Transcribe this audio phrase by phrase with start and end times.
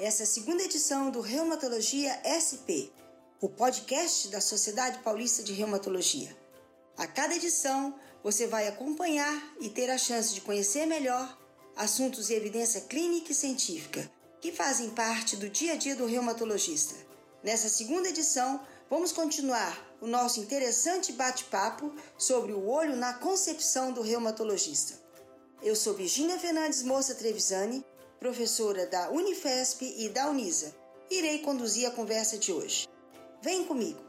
[0.00, 2.86] Essa é a segunda edição do Reumatologia SP,
[3.40, 6.36] o podcast da Sociedade Paulista de Reumatologia.
[6.96, 11.36] A cada edição, você vai acompanhar e ter a chance de conhecer melhor
[11.74, 14.08] assuntos de evidência clínica e científica
[14.40, 16.94] que fazem parte do dia a dia do reumatologista.
[17.42, 24.02] Nessa segunda edição, vamos continuar o nosso interessante bate-papo sobre o olho na concepção do
[24.02, 24.94] reumatologista.
[25.60, 27.84] Eu sou Virginia Fernandes Moça Trevisani
[28.18, 30.74] professora da Unifesp e da Unisa.
[31.10, 32.86] Irei conduzir a conversa de hoje.
[33.42, 34.08] Vem comigo!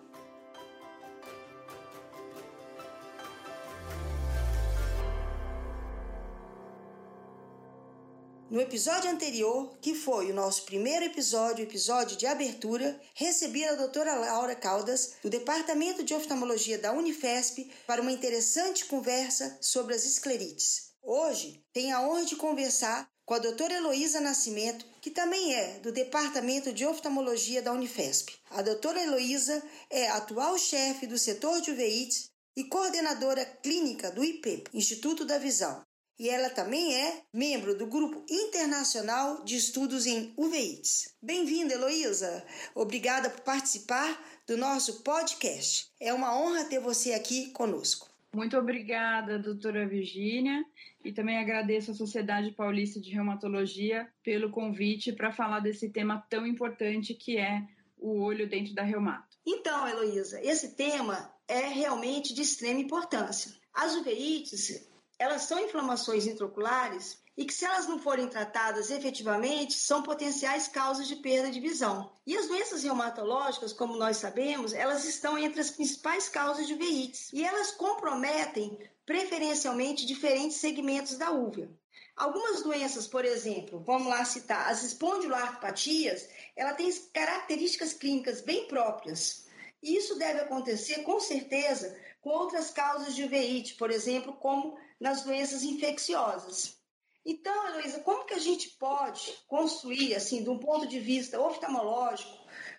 [8.49, 14.15] No episódio anterior, que foi o nosso primeiro episódio, episódio de abertura, recebi a doutora
[14.15, 20.93] Laura Caldas, do Departamento de Oftalmologia da Unifesp, para uma interessante conversa sobre as esclerites.
[21.03, 25.91] Hoje, tenho a honra de conversar com a doutora Heloísa Nascimento, que também é do
[25.91, 28.33] Departamento de Oftalmologia da Unifesp.
[28.49, 34.63] A doutora Heloísa é atual chefe do setor de uveites e coordenadora clínica do IP,
[34.73, 35.85] Instituto da Visão.
[36.17, 41.13] E ela também é membro do Grupo Internacional de Estudos em Uveites.
[41.21, 42.43] Bem-vinda, Heloísa!
[42.73, 45.91] Obrigada por participar do nosso podcast.
[45.99, 48.09] É uma honra ter você aqui conosco.
[48.33, 50.63] Muito obrigada, doutora Virgínia,
[51.03, 56.45] e também agradeço à Sociedade Paulista de Reumatologia pelo convite para falar desse tema tão
[56.45, 57.63] importante que é
[57.97, 59.37] o olho dentro da reumato.
[59.45, 63.53] Então, Heloísa, esse tema é realmente de extrema importância.
[63.73, 64.88] As uveites,
[65.19, 71.07] elas são inflamações intraoculares e que, se elas não forem tratadas efetivamente, são potenciais causas
[71.07, 72.11] de perda de visão.
[72.25, 77.31] E as doenças reumatológicas, como nós sabemos, elas estão entre as principais causas de uveites
[77.31, 81.69] e elas comprometem preferencialmente diferentes segmentos da úvea.
[82.15, 89.47] Algumas doenças, por exemplo, vamos lá citar as espondiloartropatias, ela tem características clínicas bem próprias.
[89.81, 95.23] E isso deve acontecer com certeza com outras causas de uveíte, por exemplo, como nas
[95.23, 96.77] doenças infecciosas.
[97.25, 102.37] Então, Heloísa, como que a gente pode construir, assim, de um ponto de vista oftalmológico,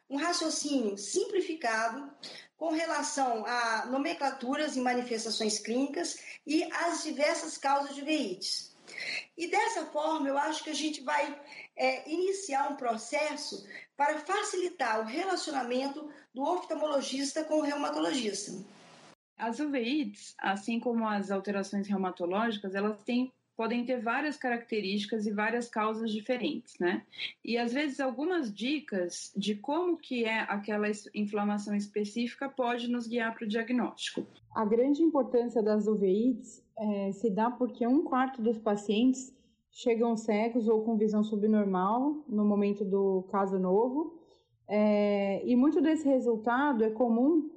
[0.08, 2.10] um raciocínio simplificado
[2.56, 8.74] com relação a nomenclaturas e manifestações clínicas e as diversas causas de veites?
[9.36, 11.40] E dessa forma, eu acho que a gente vai
[11.76, 13.64] é, iniciar um processo
[13.96, 18.52] para facilitar o relacionamento do oftalmologista com o reumatologista.
[19.40, 25.68] As uveites, assim como as alterações reumatológicas, elas têm podem ter várias características e várias
[25.68, 27.02] causas diferentes, né?
[27.44, 33.34] E às vezes algumas dicas de como que é aquela inflamação específica pode nos guiar
[33.34, 34.26] para o diagnóstico.
[34.54, 39.30] A grande importância das uveites é, se dá porque um quarto dos pacientes
[39.70, 44.18] chegam cegos ou com visão subnormal no momento do caso novo,
[44.66, 47.50] é, e muito desse resultado é comum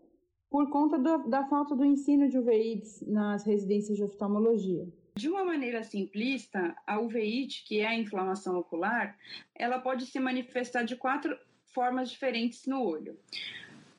[0.53, 4.87] por conta do, da falta do ensino de uveites nas residências de oftalmologia.
[5.15, 9.17] De uma maneira simplista, a uveíte, que é a inflamação ocular,
[9.55, 11.35] ela pode se manifestar de quatro
[11.73, 13.17] formas diferentes no olho.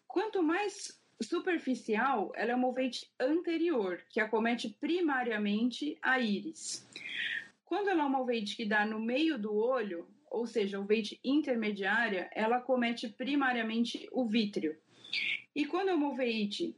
[0.06, 6.88] Quanto mais superficial, ela é uma uveíte anterior, que acomete primariamente a íris.
[7.64, 12.30] Quando ela é uma uveíte que dá no meio do olho, ou seja, uveíte intermediária,
[12.32, 14.76] ela acomete primariamente o vítreo.
[15.54, 16.74] E quando é uma uveíte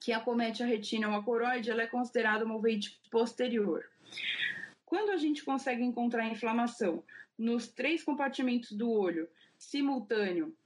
[0.00, 3.88] que acomete a retina ou a coroide, ela é considerada uma uveíte posterior.
[4.84, 7.02] Quando a gente consegue encontrar inflamação
[7.38, 10.56] nos três compartimentos do olho, simultâneo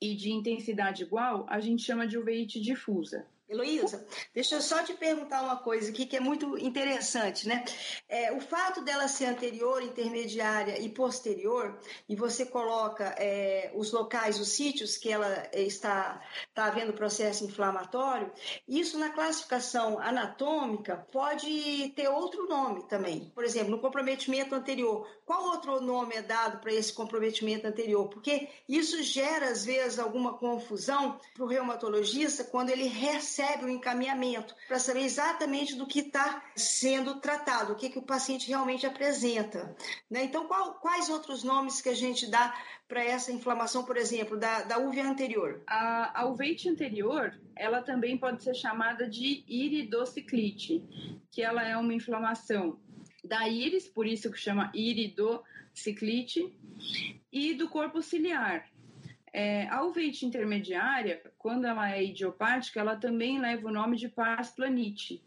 [0.00, 3.26] e de intensidade igual, a gente chama de uveíte difusa.
[3.54, 4.04] Heloísa,
[4.34, 7.64] deixa eu só te perguntar uma coisa aqui que é muito interessante, né?
[8.08, 11.78] É, o fato dela ser anterior, intermediária e posterior,
[12.08, 16.20] e você coloca é, os locais, os sítios que ela está,
[16.54, 18.30] está havendo processo inflamatório,
[18.66, 23.32] isso na classificação anatômica pode ter outro nome também.
[23.34, 28.08] Por exemplo, no comprometimento anterior, qual outro nome é dado para esse comprometimento anterior?
[28.08, 34.54] Porque isso gera, às vezes, alguma confusão para o reumatologista quando ele recebe o encaminhamento
[34.68, 39.74] para saber exatamente do que está sendo tratado, o que, que o paciente realmente apresenta.
[40.08, 40.22] Né?
[40.22, 42.54] Então, qual, quais outros nomes que a gente dá
[42.86, 45.62] para essa inflamação, por exemplo, da, da úvea anterior?
[45.66, 50.82] A, a uveite anterior, ela também pode ser chamada de iridociclite,
[51.30, 52.78] que ela é uma inflamação
[53.24, 56.54] da íris, por isso que chama iridociclite,
[57.32, 58.68] e do corpo ciliar,
[59.32, 64.50] é, a uveite intermediária, quando ela é idiopática, ela também leva o nome de pars
[64.50, 65.20] planite.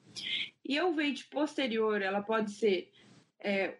[0.63, 2.89] E a uveite posterior, ela pode ser
[3.38, 3.77] é,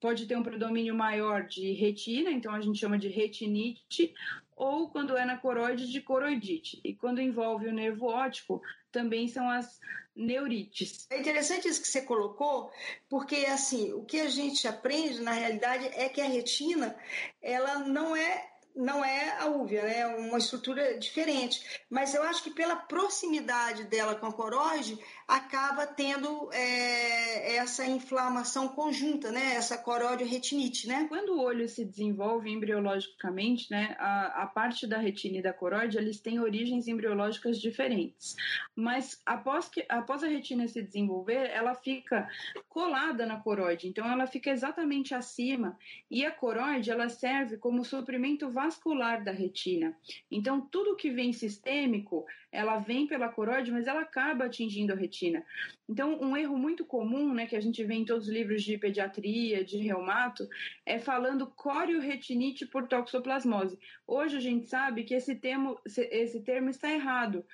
[0.00, 4.14] pode ter um predomínio maior de retina, então a gente chama de retinite,
[4.56, 6.80] ou quando é na coroide de coroidite.
[6.82, 9.78] E quando envolve o nervo óptico, também são as
[10.14, 11.06] neurites.
[11.10, 12.70] É interessante isso que você colocou,
[13.08, 16.96] porque assim, o que a gente aprende na realidade é que a retina,
[17.42, 20.00] ela não é não é a úvea, né?
[20.00, 21.82] é uma estrutura diferente.
[21.88, 28.68] Mas eu acho que pela proximidade dela com a coroide, acaba tendo é, essa inflamação
[28.68, 29.54] conjunta, né?
[29.54, 29.82] Essa
[30.24, 31.06] retinite, né?
[31.08, 33.96] Quando o olho se desenvolve embriologicamente, né?
[33.98, 38.36] A, a parte da retina e da coroide, eles têm origens embriológicas diferentes.
[38.74, 42.28] Mas após, que, após a retina se desenvolver, ela fica
[42.68, 43.88] colada na coroide.
[43.88, 45.76] Então, ela fica exatamente acima.
[46.08, 49.96] E a coroide, ela serve como suprimento vascular da retina.
[50.30, 55.15] Então, tudo que vem sistêmico, ela vem pela coroide, mas ela acaba atingindo a retina
[55.16, 55.42] retina.
[55.88, 58.76] Então, um erro muito comum, né, que a gente vê em todos os livros de
[58.76, 60.46] pediatria, de reumato,
[60.84, 63.78] é falando corioretinite por toxoplasmose.
[64.06, 67.46] Hoje a gente sabe que esse termo, esse termo está errado,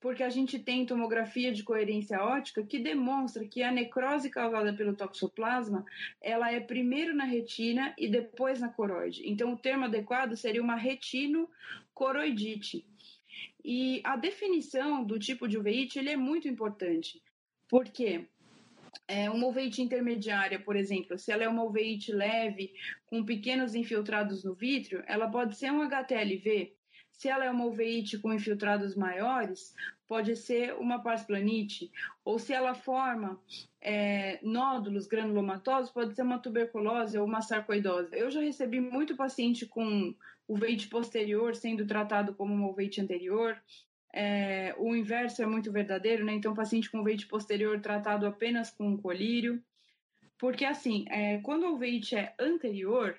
[0.00, 4.94] porque a gente tem tomografia de coerência óptica que demonstra que a necrose causada pelo
[4.94, 5.84] toxoplasma,
[6.22, 9.28] ela é primeiro na retina e depois na coroide.
[9.28, 12.86] Então, o termo adequado seria uma retino-coroidite.
[13.70, 17.22] E a definição do tipo de uveíte ele é muito importante,
[17.68, 18.26] porque
[19.06, 22.72] é, uma uveíte intermediária, por exemplo, se ela é uma uveíte leve,
[23.04, 26.74] com pequenos infiltrados no vítreo, ela pode ser um HTLV.
[27.12, 29.74] Se ela é uma uveíte com infiltrados maiores,
[30.06, 31.92] pode ser uma parsplanite.
[32.24, 33.38] Ou se ela forma
[33.82, 38.16] é, nódulos granulomatosos, pode ser uma tuberculose ou uma sarcoidose.
[38.16, 40.14] Eu já recebi muito paciente com
[40.48, 43.56] o veite posterior sendo tratado como um veite anterior.
[44.12, 46.32] É, o inverso é muito verdadeiro, né?
[46.32, 49.62] Então, paciente com veite posterior tratado apenas com colírio.
[50.38, 53.16] Porque, assim, é, quando o veite é anterior,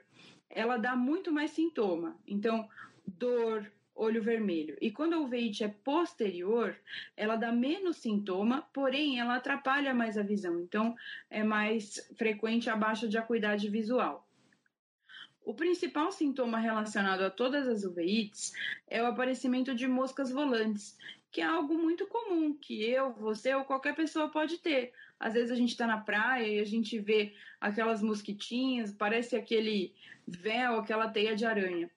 [0.49, 2.19] ela dá muito mais sintoma.
[2.27, 2.67] Então,
[3.05, 4.77] dor, olho vermelho.
[4.81, 6.75] E quando a uveite é posterior,
[7.15, 10.59] ela dá menos sintoma, porém ela atrapalha mais a visão.
[10.59, 10.95] Então,
[11.29, 14.28] é mais frequente a baixa de acuidade visual.
[15.49, 18.53] O principal sintoma relacionado a todas as uveites
[18.87, 20.95] é o aparecimento de moscas volantes,
[21.31, 24.93] que é algo muito comum, que eu, você ou qualquer pessoa pode ter.
[25.19, 29.93] Às vezes a gente está na praia e a gente vê aquelas mosquitinhas, parece aquele
[30.25, 31.89] véu, aquela teia de aranha.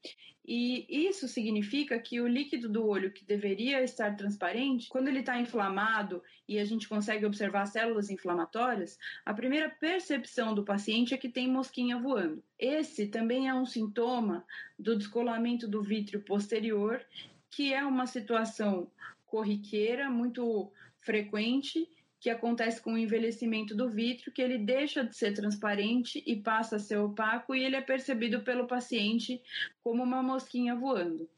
[0.44, 5.40] E isso significa que o líquido do olho, que deveria estar transparente, quando ele está
[5.40, 11.28] inflamado e a gente consegue observar células inflamatórias, a primeira percepção do paciente é que
[11.28, 12.42] tem mosquinha voando.
[12.58, 14.44] Esse também é um sintoma
[14.76, 17.00] do descolamento do vítreo posterior,
[17.48, 18.90] que é uma situação
[19.26, 21.88] corriqueira, muito frequente
[22.22, 26.76] que acontece com o envelhecimento do vítreo, que ele deixa de ser transparente e passa
[26.76, 29.42] a ser opaco e ele é percebido pelo paciente
[29.82, 31.28] como uma mosquinha voando.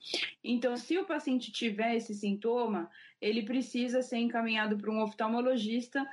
[0.45, 6.07] Então, se o paciente tiver esse sintoma, ele precisa ser encaminhado para um oftalmologista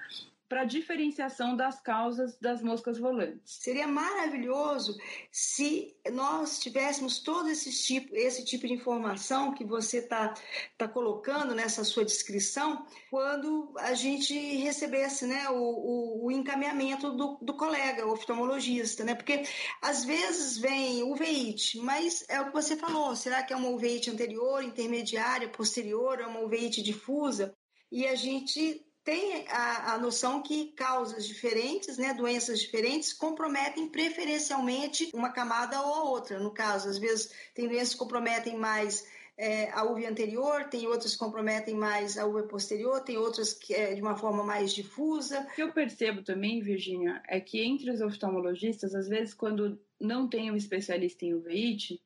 [0.52, 3.56] para diferenciação das causas das moscas volantes.
[3.62, 4.98] Seria maravilhoso
[5.32, 10.34] se nós tivéssemos todo esse tipo, esse tipo de informação que você está
[10.78, 17.38] tá colocando nessa sua descrição, quando a gente recebesse né, o, o, o encaminhamento do,
[17.42, 19.16] do, colega, oftalmologista, né?
[19.16, 19.44] Porque
[19.82, 24.12] às vezes vem uveíte, mas é o que você falou, será que é uma uveíte
[24.12, 27.56] anterior, intermediária, posterior, é uma uveíte difusa?
[27.90, 35.10] E a gente tem a, a noção que causas diferentes, né, doenças diferentes, comprometem preferencialmente
[35.14, 36.40] uma camada ou a outra.
[36.40, 39.06] No caso, às vezes tem doenças que comprometem mais
[39.38, 43.74] é, a uva anterior, tem outras que comprometem mais a uva posterior, tem outras que
[43.74, 45.40] é de uma forma mais difusa.
[45.40, 50.30] O que eu percebo também, Virginia, é que entre os oftalmologistas, às vezes, quando não
[50.30, 52.00] tem um especialista em uveíte,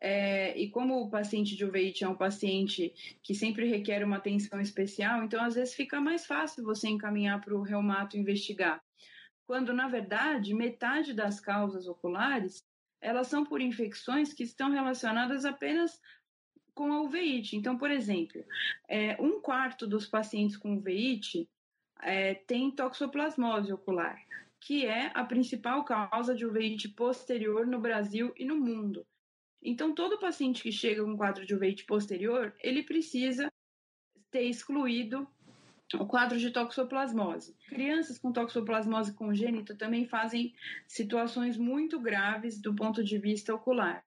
[0.00, 4.60] é, e como o paciente de uveíte é um paciente que sempre requer uma atenção
[4.60, 8.82] especial, então às vezes fica mais fácil você encaminhar para o reumato investigar.
[9.46, 12.62] Quando, na verdade, metade das causas oculares
[13.00, 16.00] elas são por infecções que estão relacionadas apenas
[16.74, 17.56] com a uveíte.
[17.56, 18.44] Então, por exemplo,
[18.88, 21.48] é, um quarto dos pacientes com uveíte
[22.02, 24.16] é, tem toxoplasmose ocular,
[24.60, 29.06] que é a principal causa de uveíte posterior no Brasil e no mundo.
[29.62, 33.52] Então, todo paciente que chega com quadro de uveíte posterior, ele precisa
[34.30, 35.26] ter excluído
[35.94, 37.56] o quadro de toxoplasmose.
[37.68, 40.54] Crianças com toxoplasmose congênita também fazem
[40.86, 44.04] situações muito graves do ponto de vista ocular.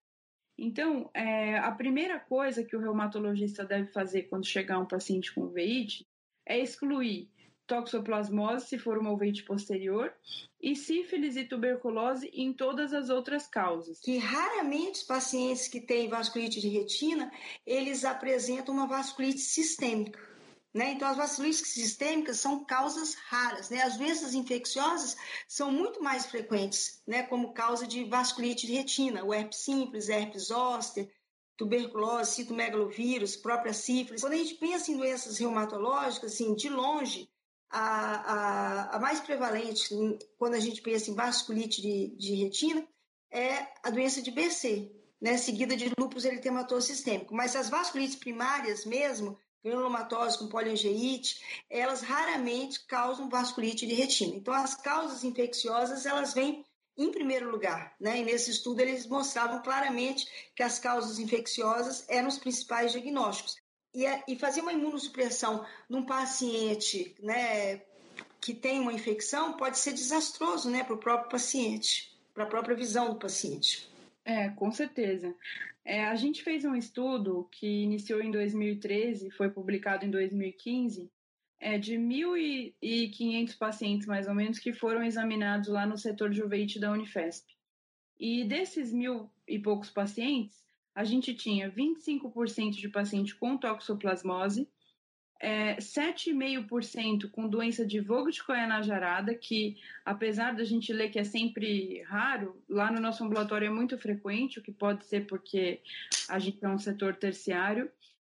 [0.58, 5.42] Então, é, a primeira coisa que o reumatologista deve fazer quando chegar um paciente com
[5.42, 6.06] uveíte
[6.46, 7.30] é excluir
[7.72, 10.14] toxoplasmose, se for uma uveíte posterior,
[10.62, 14.02] e sífilis e tuberculose em todas as outras causas.
[14.02, 17.32] Que raramente os pacientes que têm vasculite de retina,
[17.66, 20.20] eles apresentam uma vasculite sistêmica.
[20.74, 20.92] Né?
[20.92, 23.70] Então, as vasculites sistêmicas são causas raras.
[23.70, 23.82] Né?
[23.82, 25.16] As doenças infecciosas
[25.48, 27.24] são muito mais frequentes né?
[27.24, 31.10] como causa de vasculite de retina, o herpes simples, herpes zoster,
[31.58, 34.22] tuberculose, citomegalovírus, própria sífilis.
[34.22, 37.30] Quando a gente pensa em doenças reumatológicas, assim, de longe,
[37.72, 39.96] a, a, a mais prevalente,
[40.38, 42.86] quando a gente pensa em vasculite de, de retina,
[43.32, 45.38] é a doença de BC, né?
[45.38, 47.34] seguida de lúpus eritematoso sistêmico.
[47.34, 54.36] Mas as vasculites primárias mesmo, granulomatose com poliangeite, elas raramente causam vasculite de retina.
[54.36, 56.66] Então, as causas infecciosas, elas vêm
[56.98, 58.20] em primeiro lugar, né?
[58.20, 63.61] E nesse estudo eles mostravam claramente que as causas infecciosas eram os principais diagnósticos.
[63.94, 67.82] E, e fazer uma imunossupressão num paciente, né,
[68.40, 72.76] que tem uma infecção pode ser desastroso, né, para o próprio paciente, para a própria
[72.76, 73.90] visão do paciente.
[74.24, 75.36] É, com certeza.
[75.84, 81.12] É, a gente fez um estudo que iniciou em 2013 e foi publicado em 2015,
[81.60, 86.80] é, de 1.500 pacientes, mais ou menos, que foram examinados lá no setor de uveíte
[86.80, 87.46] da Unifesp.
[88.20, 90.61] E desses mil e poucos pacientes,
[90.94, 94.68] a gente tinha 25% de paciente com toxoplasmose,
[95.42, 102.62] é, 7,5% com doença de Vogt-Koyanajara, que apesar da gente ler que é sempre raro,
[102.70, 105.82] lá no nosso ambulatório é muito frequente, o que pode ser porque
[106.30, 107.90] a gente é um setor terciário.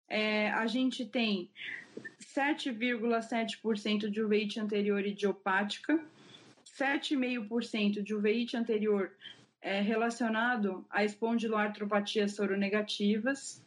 [0.08, 1.50] É, a gente tem
[2.22, 6.02] 7,7% de uveíte anterior idiopática,
[6.66, 9.12] 7,5% de uveíte anterior
[9.64, 13.66] é, relacionado a espondiloartropatias soronegativas,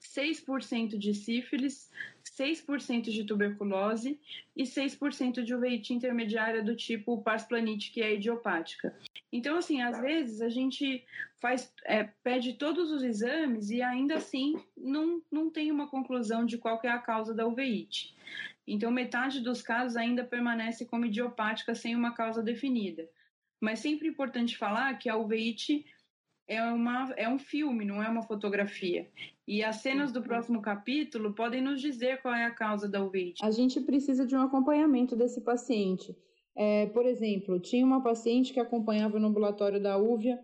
[0.00, 1.90] 6% de sífilis,
[2.24, 4.18] 6% de tuberculose
[4.56, 8.96] e 6% de uveíte intermediária do tipo parsplanite, que é idiopática.
[9.30, 11.04] Então, assim, às vezes a gente
[11.38, 16.56] faz, é, pede todos os exames e ainda assim não, não tem uma conclusão de
[16.56, 18.16] qual é a causa da uveíte.
[18.66, 23.06] Então, metade dos casos ainda permanece como idiopática sem uma causa definida.
[23.60, 25.84] Mas sempre é importante falar que a uveíte
[26.46, 29.08] é, uma, é um filme, não é uma fotografia.
[29.46, 33.44] E as cenas do próximo capítulo podem nos dizer qual é a causa da uveíte.
[33.44, 36.16] A gente precisa de um acompanhamento desse paciente.
[36.56, 40.38] É, por exemplo, tinha uma paciente que acompanhava no ambulatório da UVIA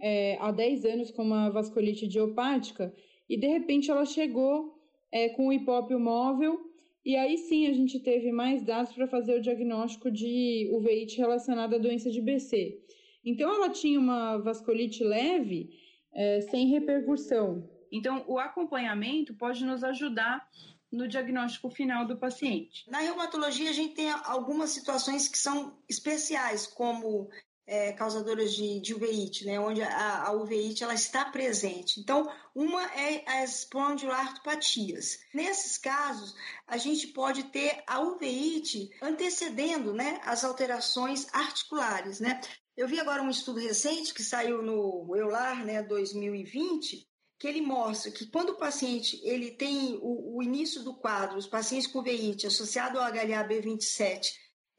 [0.00, 2.92] é, há 10 anos com uma vasculite idiopática
[3.28, 4.74] e de repente ela chegou
[5.12, 6.71] é, com o hipópio móvel
[7.04, 11.76] e aí sim a gente teve mais dados para fazer o diagnóstico de uveíte relacionada
[11.76, 12.80] à doença de BC.
[13.24, 15.70] Então, ela tinha uma vasculite leve,
[16.12, 17.68] é, sem repercussão.
[17.90, 20.48] Então, o acompanhamento pode nos ajudar
[20.90, 22.88] no diagnóstico final do paciente.
[22.90, 27.30] Na reumatologia, a gente tem algumas situações que são especiais, como
[27.66, 32.00] é, causadoras de, de uveíte, né, onde a, a uveíte ela está presente.
[32.00, 35.18] Então, uma é as espondiloartropatias.
[35.32, 36.34] Nesses casos,
[36.66, 42.20] a gente pode ter a uveíte antecedendo né, as alterações articulares.
[42.20, 42.40] Né?
[42.76, 47.06] Eu vi agora um estudo recente que saiu no EULAR, né, 2020,
[47.38, 51.46] que ele mostra que quando o paciente ele tem o, o início do quadro, os
[51.46, 54.28] pacientes com uveíte associado ao HLA-B27,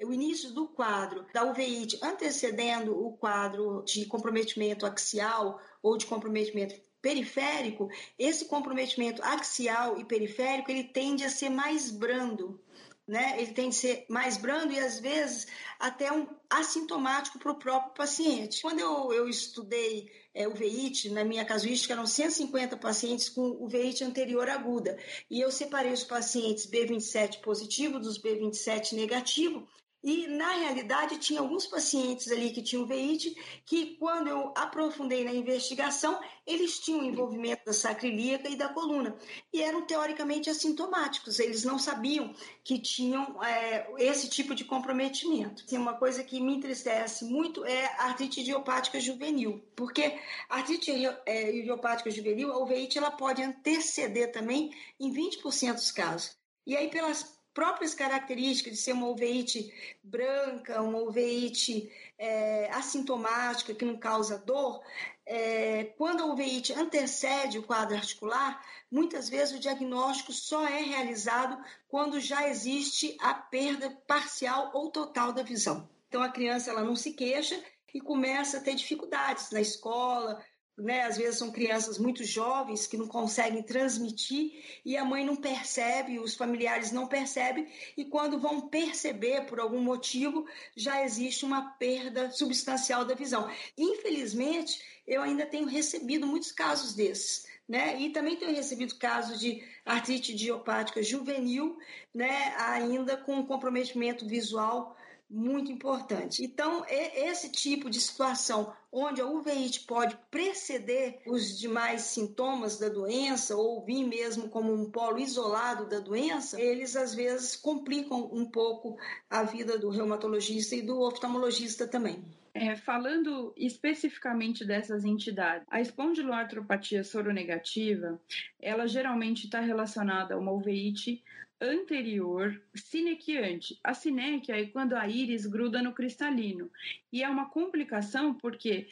[0.02, 6.76] o início do quadro da uveíte antecedendo o quadro de comprometimento axial ou de comprometimento
[7.02, 12.62] periférico, esse comprometimento axial e periférico ele tende a ser mais brando
[13.08, 13.36] né?
[13.38, 15.48] Ele tem que ser mais brando e às vezes
[15.80, 18.62] até um assintomático para o próprio paciente.
[18.62, 23.68] Quando eu, eu estudei é, o VEIT, na minha casuística eram 150 pacientes com o
[23.68, 24.98] VEIT anterior aguda
[25.30, 29.68] e eu separei os pacientes B27 positivo dos B27 negativo
[30.04, 33.34] e, na realidade, tinha alguns pacientes ali que tinham veíte
[33.66, 39.16] que, quando eu aprofundei na investigação, eles tinham envolvimento da sacrilíaca e da coluna.
[39.54, 45.66] E eram teoricamente assintomáticos, eles não sabiam que tinham é, esse tipo de comprometimento.
[45.66, 50.20] Tem uma coisa que me entristece muito é a artrite idiopática juvenil, porque
[50.50, 50.92] a artrite
[51.26, 54.70] é, idiopática juvenil, a uveíte, ela pode anteceder também
[55.00, 56.36] em 20% dos casos.
[56.66, 59.72] E aí, pelas próprias características de ser uma uveíte
[60.04, 64.82] branca, uma uveíte é, assintomática, que não causa dor,
[65.26, 71.64] é, quando a uveíte antecede o quadro articular, muitas vezes o diagnóstico só é realizado
[71.88, 75.90] quando já existe a perda parcial ou total da visão.
[76.08, 77.62] Então a criança ela não se queixa
[77.94, 80.44] e começa a ter dificuldades na escola,
[80.78, 81.04] né?
[81.04, 84.52] Às vezes são crianças muito jovens que não conseguem transmitir
[84.84, 89.82] e a mãe não percebe, os familiares não percebem e quando vão perceber por algum
[89.82, 93.50] motivo já existe uma perda substancial da visão.
[93.78, 97.52] Infelizmente, eu ainda tenho recebido muitos casos desses.
[97.68, 98.02] Né?
[98.02, 101.78] E também tenho recebido casos de artrite idiopática juvenil,
[102.14, 102.54] né?
[102.58, 104.98] ainda com comprometimento visual
[105.34, 106.44] muito importante.
[106.44, 113.56] Então, esse tipo de situação onde a uveíte pode preceder os demais sintomas da doença
[113.56, 118.96] ou vir mesmo como um polo isolado da doença, eles às vezes complicam um pouco
[119.28, 122.24] a vida do reumatologista e do oftalmologista também.
[122.54, 128.22] É, falando especificamente dessas entidades, a espondiloartropatia soronegativa,
[128.62, 131.24] ela geralmente está relacionada a uma uveíte
[131.64, 133.80] anterior sinequiante.
[133.84, 136.70] A sinéquia é quando a íris gruda no cristalino.
[137.12, 138.88] E é uma complicação porque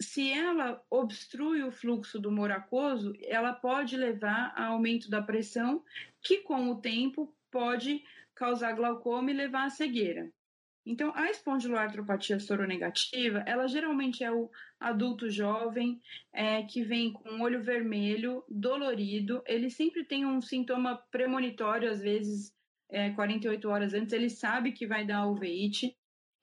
[0.00, 5.82] se ela obstrui o fluxo do moracoso, ela pode levar a aumento da pressão,
[6.20, 8.02] que com o tempo pode
[8.34, 10.30] causar glaucoma e levar à cegueira.
[10.84, 16.00] Então, a espondiloartropatia soronegativa, ela geralmente é o adulto jovem
[16.32, 19.42] é, que vem com olho vermelho, dolorido.
[19.46, 22.52] Ele sempre tem um sintoma premonitório, às vezes
[22.90, 25.96] é, 48 horas antes, ele sabe que vai dar uveíte.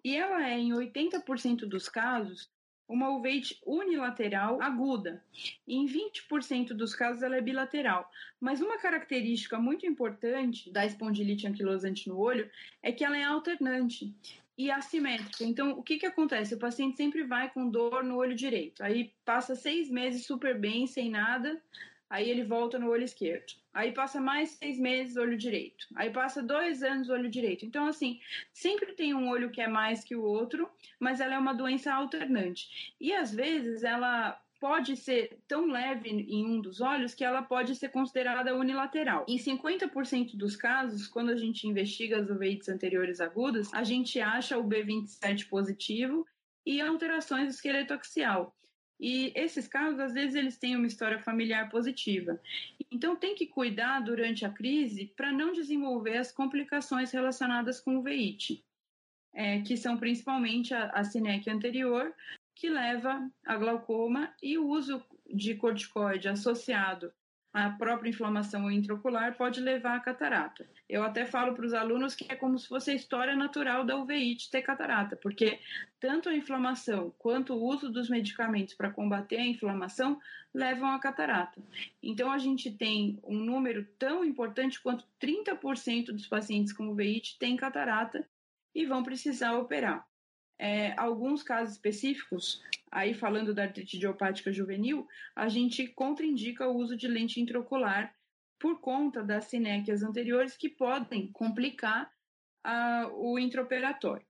[0.04, 2.50] E ela é, em 80% dos casos,
[2.90, 5.24] uma uveite unilateral aguda.
[5.68, 8.10] Em 20% dos casos ela é bilateral.
[8.42, 12.50] Mas uma característica muito importante da espondilite anquilosante no olho
[12.82, 14.12] é que ela é alternante
[14.58, 15.46] e assimétrica.
[15.46, 16.54] Então, o que, que acontece?
[16.54, 18.84] O paciente sempre vai com dor no olho direito.
[18.84, 21.62] Aí passa seis meses super bem, sem nada.
[22.10, 23.54] Aí ele volta no olho esquerdo.
[23.74, 25.86] Aí passa mais seis meses olho direito.
[25.96, 27.66] Aí passa dois anos olho direito.
[27.66, 28.20] Então, assim,
[28.52, 31.94] sempre tem um olho que é mais que o outro, mas ela é uma doença
[31.94, 32.96] alternante.
[33.00, 37.76] E às vezes ela pode ser tão leve em um dos olhos que ela pode
[37.76, 39.26] ser considerada unilateral.
[39.28, 44.58] Em 50% dos casos, quando a gente investiga as uveites anteriores agudas, a gente acha
[44.58, 46.26] o B27 positivo
[46.66, 48.54] e alterações do esqueleto axial.
[49.00, 52.40] E esses casos, às vezes, eles têm uma história familiar positiva.
[52.92, 58.04] Então, tem que cuidar durante a crise para não desenvolver as complicações relacionadas com o
[58.04, 58.64] veite,
[59.34, 61.04] é, que são principalmente a, a
[61.50, 62.14] anterior,
[62.54, 65.02] que leva a glaucoma, e o uso
[65.34, 67.14] de corticoide associado
[67.52, 70.70] a própria inflamação intraocular pode levar à catarata.
[70.88, 73.98] Eu até falo para os alunos que é como se fosse a história natural da
[73.98, 75.60] uveíte ter catarata, porque
[76.00, 80.20] tanto a inflamação quanto o uso dos medicamentos para combater a inflamação
[80.54, 81.62] levam à catarata.
[82.02, 87.58] Então a gente tem um número tão importante quanto 30% dos pacientes com uveíte têm
[87.58, 88.28] catarata
[88.74, 90.08] e vão precisar operar.
[90.62, 96.96] É, alguns casos específicos, aí falando da artrite idiopática juvenil, a gente contraindica o uso
[96.98, 98.14] de lente intraocular
[98.60, 102.12] por conta das sinéquias anteriores que podem complicar
[103.14, 104.26] o intraoperatório.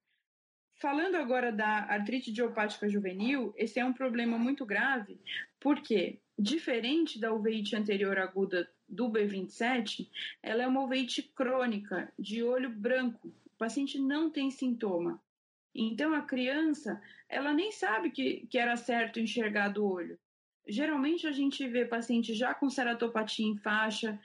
[0.75, 5.19] Falando agora da artrite idiopática juvenil, esse é um problema muito grave,
[5.59, 10.09] porque, diferente da uveíte anterior aguda do B27,
[10.41, 13.27] ela é uma uveíte crônica, de olho branco.
[13.27, 15.21] O paciente não tem sintoma.
[15.73, 20.19] Então a criança, ela nem sabe que, que era certo enxergar do olho.
[20.67, 24.19] Geralmente a gente vê paciente já com ceratopatia em faixa,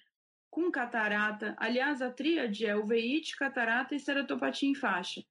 [0.51, 1.55] com catarata.
[1.59, 5.25] Aliás, a tríade é uveíte, catarata e ceratopatia em faixa.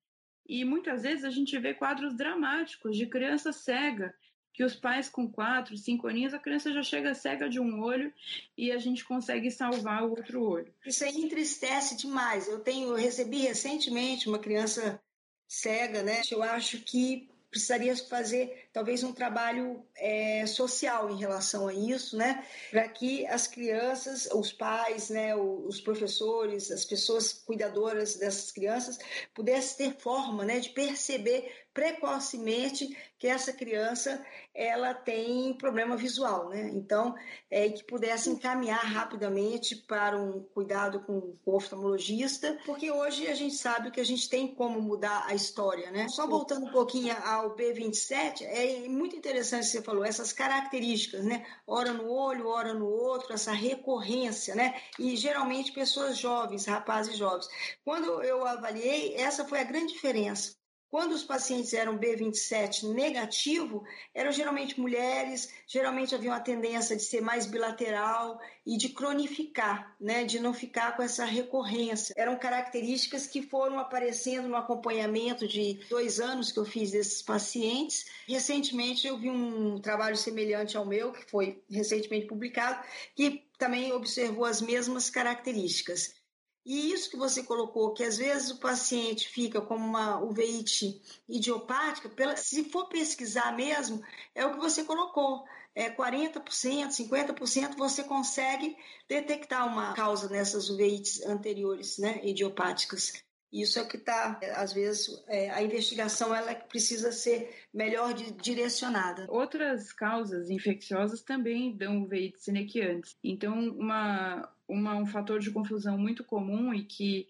[0.46, 4.14] E muitas vezes a gente vê quadros dramáticos de criança cega,
[4.54, 8.14] que os pais com quatro, cinco aninhos, a criança já chega cega de um olho
[8.58, 10.72] e a gente consegue salvar o outro olho.
[10.86, 12.48] Isso aí entristece demais.
[12.48, 15.02] Eu tenho, eu recebi recentemente uma criança
[15.48, 16.22] cega, né?
[16.32, 22.44] Eu acho que precisaria fazer talvez um trabalho é, social em relação a isso, né?
[22.72, 28.98] Para que as crianças, os pais, né, os professores, as pessoas cuidadoras dessas crianças
[29.36, 36.70] pudessem ter forma, né, de perceber precocemente que essa criança ela tem problema visual, né?
[36.74, 37.16] Então,
[37.50, 43.56] é, que pudesse encaminhar rapidamente para um cuidado com o oftalmologista, porque hoje a gente
[43.56, 46.08] sabe que a gente tem como mudar a história, né?
[46.10, 51.46] Só voltando um pouquinho ao B27, é muito interessante que você falou, essas características, né?
[51.66, 54.80] Ora no olho, ora no outro, essa recorrência, né?
[55.00, 57.48] E geralmente pessoas jovens, rapazes jovens.
[57.84, 60.63] Quando eu avaliei, essa foi a grande diferença
[60.94, 67.20] quando os pacientes eram B27 negativo, eram geralmente mulheres, geralmente havia uma tendência de ser
[67.20, 72.14] mais bilateral e de cronificar, né, de não ficar com essa recorrência.
[72.16, 78.06] Eram características que foram aparecendo no acompanhamento de dois anos que eu fiz desses pacientes.
[78.28, 84.46] Recentemente eu vi um trabalho semelhante ao meu, que foi recentemente publicado, que também observou
[84.46, 86.22] as mesmas características.
[86.66, 92.10] E isso que você colocou, que às vezes o paciente fica como uma uveíte idiopática,
[92.10, 94.02] pela, se for pesquisar mesmo,
[94.34, 95.44] é o que você colocou.
[95.76, 96.42] É 40%,
[96.90, 98.78] 50% você consegue
[99.10, 103.12] detectar uma causa nessas uveites anteriores, né, idiopáticas.
[103.54, 109.28] Isso é o que está, às vezes, é, a investigação ela precisa ser melhor direcionada.
[109.30, 113.16] Outras causas infecciosas também dão uveites sinequiantes.
[113.24, 117.28] Então, uma, uma, um fator de confusão muito comum e que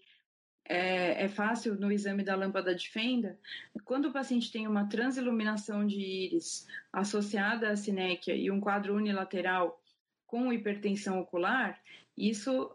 [0.66, 3.38] é, é, fácil no exame da lâmpada de fenda,
[3.84, 9.80] quando o paciente tem uma transiluminação de íris associada à sinéquia e um quadro unilateral
[10.26, 11.78] com hipertensão ocular,
[12.16, 12.74] isso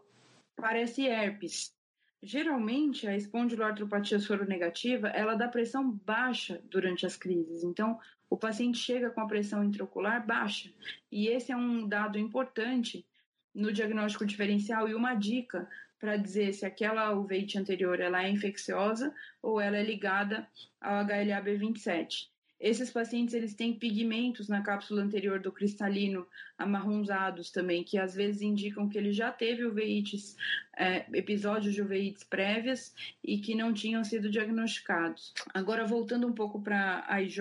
[0.54, 1.74] parece herpes.
[2.22, 7.64] Geralmente, a espondiloartropatia soronegativa, ela dá pressão baixa durante as crises.
[7.64, 10.70] Então, o paciente chega com a pressão intraocular baixa.
[11.10, 13.04] E esse é um dado importante
[13.54, 19.14] no diagnóstico diferencial e uma dica para dizer se aquela uveite anterior ela é infecciosa
[19.42, 20.48] ou ela é ligada
[20.80, 22.30] ao HLA-B27.
[22.60, 26.26] Esses pacientes eles têm pigmentos na cápsula anterior do cristalino
[26.58, 30.36] amarronzados também, que às vezes indicam que ele já teve uveites,
[30.76, 35.32] é, episódios de uveites prévias e que não tinham sido diagnosticados.
[35.54, 37.40] Agora, voltando um pouco para a IJ,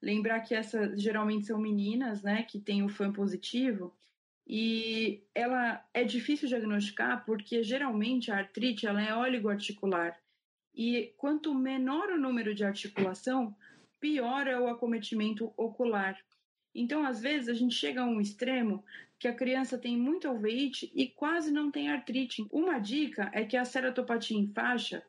[0.00, 3.92] lembrar que essas geralmente são meninas, né, que têm o FAM positivo,
[4.52, 10.20] e ela é difícil diagnosticar porque geralmente a artrite ela é oligoarticular
[10.74, 13.54] e quanto menor o número de articulação,
[14.00, 16.18] pior é o acometimento ocular.
[16.74, 18.84] Então, às vezes, a gente chega a um extremo
[19.18, 22.46] que a criança tem muita uveíte e quase não tem artrite.
[22.50, 25.02] Uma dica é que a ceratopatia em faixa,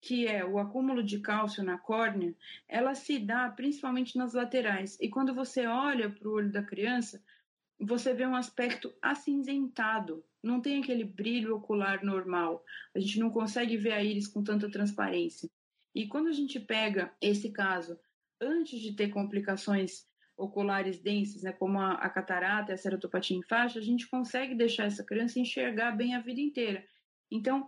[0.00, 2.34] que é o acúmulo de cálcio na córnea,
[2.68, 4.98] ela se dá principalmente nas laterais.
[5.00, 7.22] E quando você olha para o olho da criança,
[7.84, 12.64] você vê um aspecto acinzentado, não tem aquele brilho ocular normal.
[12.94, 15.48] A gente não consegue ver a íris com tanta transparência.
[15.94, 17.98] E quando a gente pega esse caso
[18.40, 23.42] antes de ter complicações oculares densas, né, como a, a catarata e a ceratopatia em
[23.42, 26.84] faixa, a gente consegue deixar essa criança enxergar bem a vida inteira.
[27.30, 27.66] Então,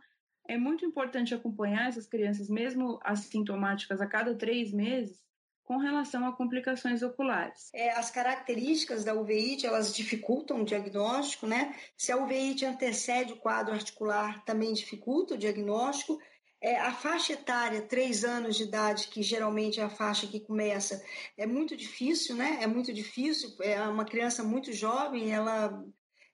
[0.49, 5.23] é muito importante acompanhar essas crianças, mesmo assintomáticas, a cada três meses,
[5.65, 7.71] com relação a complicações oculares.
[7.75, 11.75] É, as características da uveíte, elas dificultam o diagnóstico, né?
[11.97, 16.19] Se a uveíte antecede o quadro articular, também dificulta o diagnóstico.
[16.61, 21.03] É, a faixa etária, três anos de idade, que geralmente é a faixa que começa,
[21.37, 22.59] é muito difícil, né?
[22.61, 23.51] É muito difícil.
[23.61, 25.85] É uma criança muito jovem, ela,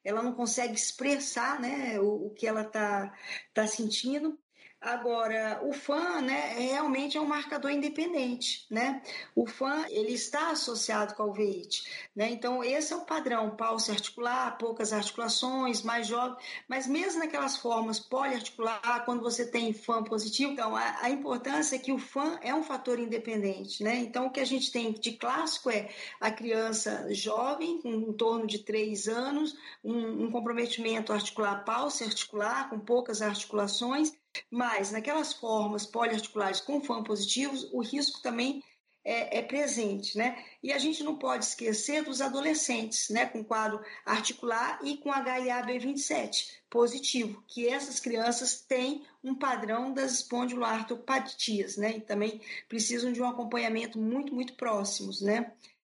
[0.04, 3.14] ela não consegue expressar né, o, o que ela está
[3.54, 4.38] tá sentindo.
[4.80, 9.02] Agora, o fã, né, é realmente é um marcador independente, né?
[9.34, 11.82] O fã, ele está associado com a uveíte,
[12.14, 12.30] né?
[12.30, 16.36] Então, esse é o padrão, pulse articular, poucas articulações, mais jovem,
[16.68, 21.80] mas mesmo naquelas formas poliarticular, quando você tem fã positivo, então, a, a importância é
[21.80, 23.96] que o fã é um fator independente, né?
[23.96, 25.88] Então, o que a gente tem de clássico é
[26.20, 32.70] a criança jovem, com em torno de 3 anos, um, um comprometimento articular, pulse articular,
[32.70, 34.12] com poucas articulações,
[34.50, 38.62] mas naquelas formas poliarticulares com FAM positivos, o risco também
[39.04, 40.44] é, é, presente, né?
[40.62, 46.58] E a gente não pode esquecer dos adolescentes, né, com quadro articular e com HLA-B27
[46.68, 51.96] positivo, que essas crianças têm um padrão das espondiloartropatias, né?
[51.96, 55.52] E também precisam de um acompanhamento muito, muito próximos, né?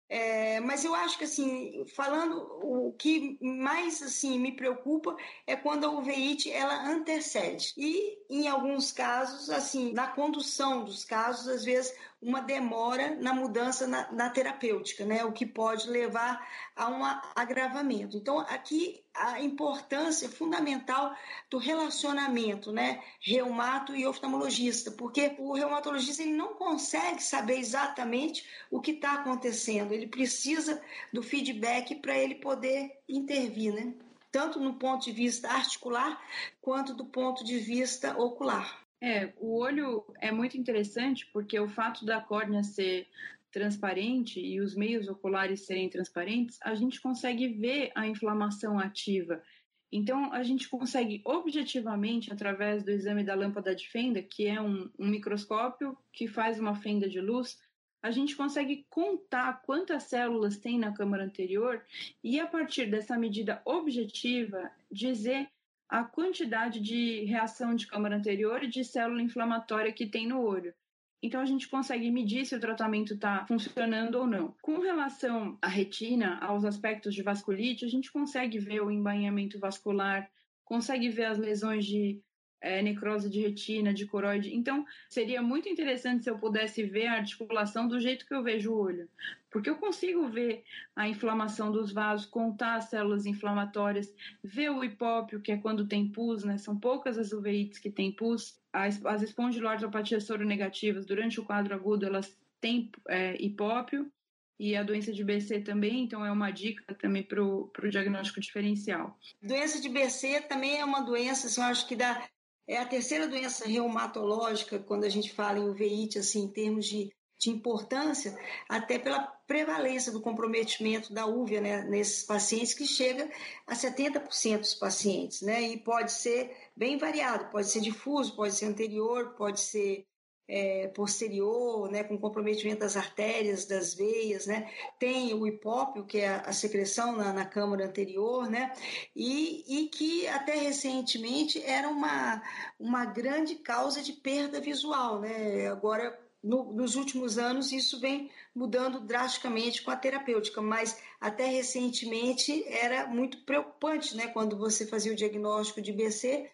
[0.08, 5.14] É, mas eu acho que assim, falando o que mais assim me preocupa
[5.46, 7.74] é quando a uveíte ela antecede.
[7.76, 13.87] E em alguns casos assim na condução dos casos às vezes uma demora na mudança
[13.87, 15.24] na, na terapêutica, né?
[15.24, 17.04] O que pode levar a um
[17.37, 18.16] agravamento.
[18.16, 21.14] Então, aqui a importância fundamental
[21.48, 23.02] do relacionamento, né?
[23.20, 29.92] Reumato e oftalmologista, porque o reumatologista ele não consegue saber exatamente o que está acontecendo.
[29.92, 33.94] Ele precisa do feedback para ele poder intervir, né?
[34.33, 36.20] Tanto no ponto de vista articular
[36.61, 38.88] quanto do ponto de vista ocular.
[39.00, 43.06] É, o olho é muito interessante porque o fato da córnea ser
[43.50, 49.42] transparente e os meios oculares serem transparentes, a gente consegue ver a inflamação ativa.
[49.90, 54.90] Então, a gente consegue objetivamente, através do exame da lâmpada de fenda, que é um,
[54.98, 57.58] um microscópio que faz uma fenda de luz,
[58.02, 61.82] a gente consegue contar quantas células tem na câmara anterior
[62.22, 65.48] e, a partir dessa medida objetiva, dizer
[65.88, 70.74] a quantidade de reação de câmara anterior e de célula inflamatória que tem no olho.
[71.22, 74.55] Então a gente consegue medir se o tratamento está funcionando ou não.
[74.62, 80.31] Com relação à retina, aos aspectos de vasculite, a gente consegue ver o embainhamento vascular,
[80.64, 82.22] consegue ver as lesões de
[82.60, 84.54] é, necrose de retina, de coroide.
[84.54, 88.72] Então, seria muito interessante se eu pudesse ver a articulação do jeito que eu vejo
[88.72, 89.08] o olho,
[89.50, 95.40] porque eu consigo ver a inflamação dos vasos, contar as células inflamatórias, ver o hipópio,
[95.40, 96.58] que é quando tem pus, né?
[96.58, 98.58] São poucas as uveites que têm pus.
[98.72, 104.10] As, as espondilortopatias soronegativas, durante o quadro agudo, elas têm é, hipópio,
[104.58, 109.16] e a doença de BC também, então é uma dica também para o diagnóstico diferencial.
[109.40, 112.28] Doença de BC também é uma doença, assim, eu acho que dá
[112.68, 117.11] é a terceira doença reumatológica, quando a gente fala em uveíte, assim, em termos de,
[117.38, 123.26] de importância, até pela prevalência do comprometimento da úvea né, nesses pacientes, que chega
[123.66, 125.62] a 70% dos pacientes, né?
[125.62, 130.07] E pode ser bem variado, pode ser difuso, pode ser anterior, pode ser
[130.48, 136.28] é, posterior, né, com comprometimento das artérias, das veias, né, tem o hipópio, que é
[136.28, 138.72] a secreção na, na câmara anterior, né,
[139.14, 142.42] e, e que até recentemente era uma,
[142.80, 149.00] uma grande causa de perda visual, né, agora no, nos últimos anos isso vem mudando
[149.00, 155.16] drasticamente com a terapêutica, mas até recentemente era muito preocupante, né, quando você fazia o
[155.16, 156.50] diagnóstico de BC,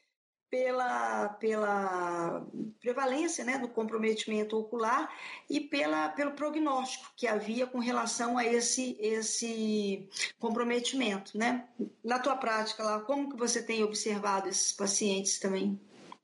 [0.50, 2.46] pela, pela
[2.80, 5.12] prevalência né, do comprometimento ocular
[5.50, 11.36] e pela, pelo prognóstico que havia com relação a esse, esse comprometimento.
[11.36, 11.66] Né?
[12.04, 15.80] Na tua prática lá, como que você tem observado esses pacientes também?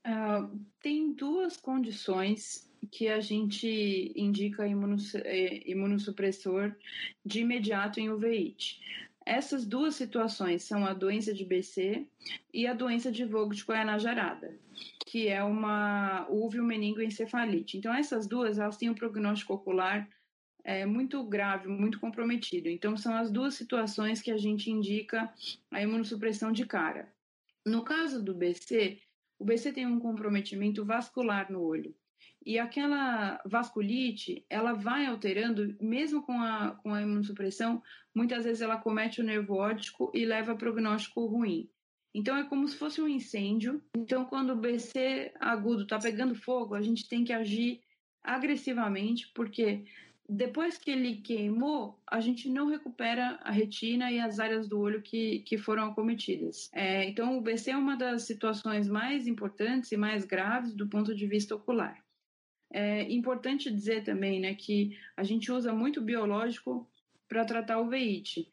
[0.06, 6.74] Uh, tem duas condições que a gente indica eh, imunossupressor
[7.24, 8.80] de imediato em uveíte.
[9.24, 12.06] Essas duas situações são a doença de BC
[12.52, 14.59] e a doença de Vogt Koyanajara,
[15.06, 17.76] que é uma úveo meningoencefalite.
[17.76, 20.09] Então, essas duas, elas têm um prognóstico ocular
[20.64, 22.68] é, muito grave, muito comprometido.
[22.68, 25.33] Então, são as duas situações que a gente indica
[25.70, 27.12] a imunossupressão de cara.
[27.64, 29.00] No caso do BC,
[29.38, 31.94] o BC tem um comprometimento vascular no olho.
[32.44, 37.83] E aquela vasculite, ela vai alterando, mesmo com a, com a imunossupressão,
[38.14, 41.68] muitas vezes ela comete o nervo óptico e leva a prognóstico ruim.
[42.14, 43.83] Então é como se fosse um incêndio.
[43.96, 47.81] Então, quando o BC agudo está pegando fogo, a gente tem que agir
[48.22, 49.85] agressivamente, porque
[50.29, 55.03] depois que ele queimou, a gente não recupera a retina e as áreas do olho
[55.03, 56.70] que, que foram acometidas.
[56.72, 61.14] É, então, o BC é uma das situações mais importantes e mais graves do ponto
[61.14, 62.00] de vista ocular.
[62.72, 66.88] É importante dizer também né, que a gente usa muito biológico
[67.28, 68.48] para tratar o veite.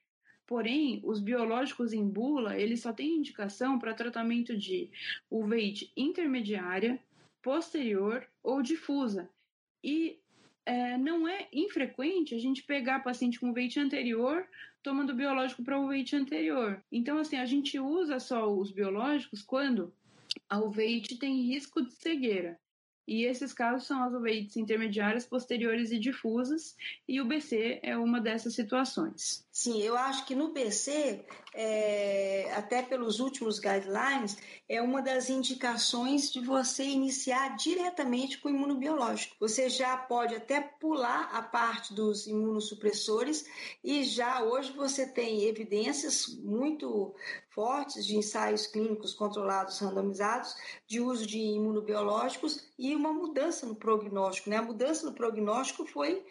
[0.46, 4.90] Porém, os biológicos em bula, eles só têm indicação para tratamento de
[5.30, 7.00] uveite intermediária,
[7.42, 9.30] posterior ou difusa.
[9.84, 10.18] E
[10.66, 14.48] é, não é infrequente a gente pegar paciente com veite anterior
[14.82, 16.82] tomando biológico para uveite anterior.
[16.92, 19.94] Então, assim, a gente usa só os biológicos quando
[20.50, 22.58] a uveite tem risco de cegueira.
[23.08, 26.76] E esses casos são as uveites intermediárias, posteriores e difusas,
[27.08, 29.48] e o BC é uma dessas situações.
[29.50, 34.38] Sim, eu acho que no BC, é, até pelos últimos guidelines,
[34.70, 39.36] é uma das indicações de você iniciar diretamente com o imunobiológico.
[39.40, 43.46] Você já pode até pular a parte dos imunossupressores
[43.84, 47.16] e já hoje você tem evidências muito
[47.50, 50.54] fortes de ensaios clínicos controlados randomizados
[50.86, 54.50] de uso de imunobiológicos e uma mudança no prognóstico.
[54.50, 54.58] Né?
[54.58, 56.26] A mudança no prognóstico foi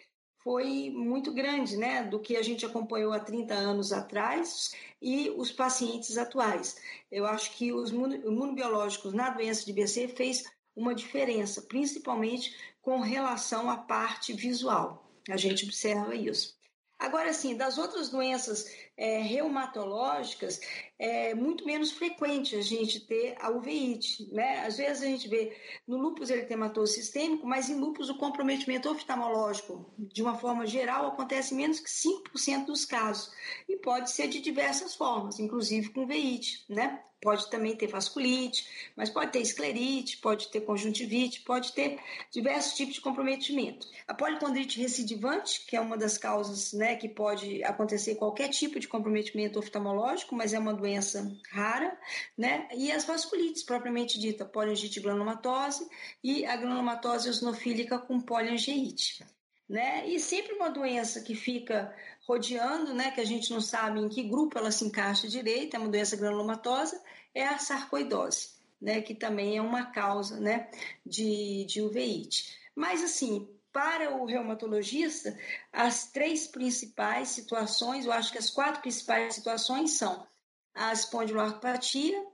[0.46, 4.70] foi muito grande, né, do que a gente acompanhou há 30 anos atrás
[5.02, 6.76] e os pacientes atuais.
[7.10, 10.44] Eu acho que os imunobiológicos na doença de BC fez
[10.76, 15.10] uma diferença, principalmente com relação à parte visual.
[15.28, 16.54] A gente observa isso.
[16.96, 20.60] Agora, sim, das outras doenças é, reumatológicas,
[20.98, 24.60] é muito menos frequente a gente ter a uveíte, né?
[24.60, 25.54] Às vezes a gente vê
[25.86, 31.54] no lúpus eritematoso sistêmico, mas em lúpus o comprometimento oftalmológico, de uma forma geral, acontece
[31.54, 33.30] menos que 5% dos casos.
[33.68, 37.02] E pode ser de diversas formas, inclusive com uveíte, né?
[37.20, 41.98] Pode também ter vasculite, mas pode ter esclerite, pode ter conjuntivite, pode ter
[42.30, 43.88] diversos tipos de comprometimento.
[44.06, 48.85] A policondrite recidivante, que é uma das causas né, que pode acontecer qualquer tipo de
[48.88, 51.98] comprometimento oftalmológico, mas é uma doença rara,
[52.36, 52.68] né?
[52.74, 55.88] E as vasculites, propriamente dita, poliangite granulomatose
[56.22, 59.24] e a granulomatose eosinofílica com poliangeite.
[59.68, 60.06] Né?
[60.08, 61.92] E sempre uma doença que fica
[62.26, 65.78] rodeando, né, que a gente não sabe em que grupo ela se encaixa direito, é
[65.78, 67.02] uma doença granulomatosa,
[67.34, 70.70] é a sarcoidose, né, que também é uma causa, né,
[71.04, 72.56] de, de uveíte.
[72.76, 75.38] Mas, assim, para o reumatologista,
[75.70, 80.26] as três principais situações, eu acho que as quatro principais situações são
[80.74, 82.26] a espondiloartropatia,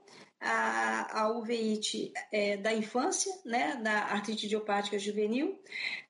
[0.43, 5.57] a, a uveíte é, da infância, né, da artrite idiopática juvenil,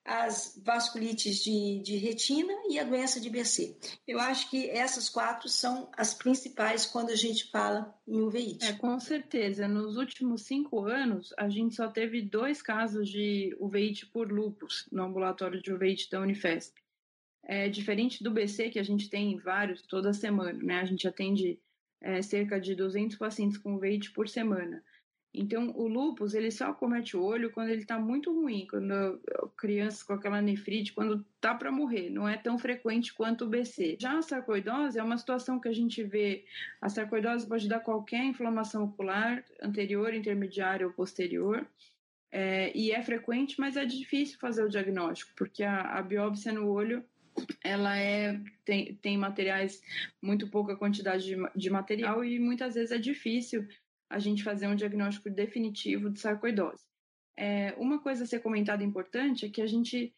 [0.04, 3.78] as vasculites de, de, retina e a doença de BC.
[4.08, 8.66] Eu acho que essas quatro são as principais quando a gente fala em uveíte.
[8.66, 9.68] É, com certeza.
[9.68, 15.04] Nos últimos cinco anos, a gente só teve dois casos de uveíte por lupus no
[15.04, 16.74] ambulatório de uveíte da Unifesp.
[17.46, 20.80] É diferente do BC, que a gente tem vários toda semana, né?
[20.80, 21.60] A gente atende
[22.04, 24.84] é, cerca de 200 pacientes com veite por semana.
[25.34, 29.20] Então, o lúpus, ele só comete o olho quando ele está muito ruim, quando
[29.58, 33.98] crianças com aquela nefrite, quando tá para morrer, não é tão frequente quanto o BC.
[34.00, 36.46] Já a sarcoidose é uma situação que a gente vê,
[36.80, 41.66] a sarcoidose pode dar qualquer inflamação ocular, anterior, intermediária ou posterior,
[42.32, 46.68] é, e é frequente, mas é difícil fazer o diagnóstico, porque a, a biópsia no
[46.68, 47.04] olho
[47.64, 49.82] ela é tem, tem materiais
[50.22, 53.68] muito pouca quantidade de, de material e muitas vezes é difícil
[54.10, 56.84] a gente fazer um diagnóstico definitivo de sarcoidose.
[57.36, 60.14] É, uma coisa a ser comentada importante é que a gente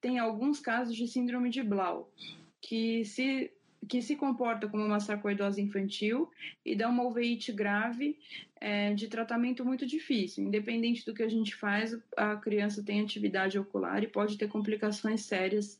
[0.00, 2.12] tem alguns casos de síndrome de Blau,
[2.60, 3.50] que se,
[3.88, 6.30] que se comporta como uma sarcoidose infantil
[6.64, 8.16] e dá uma uveíte grave
[8.60, 10.44] é, de tratamento muito difícil.
[10.44, 15.22] Independente do que a gente faz, a criança tem atividade ocular e pode ter complicações
[15.22, 15.78] sérias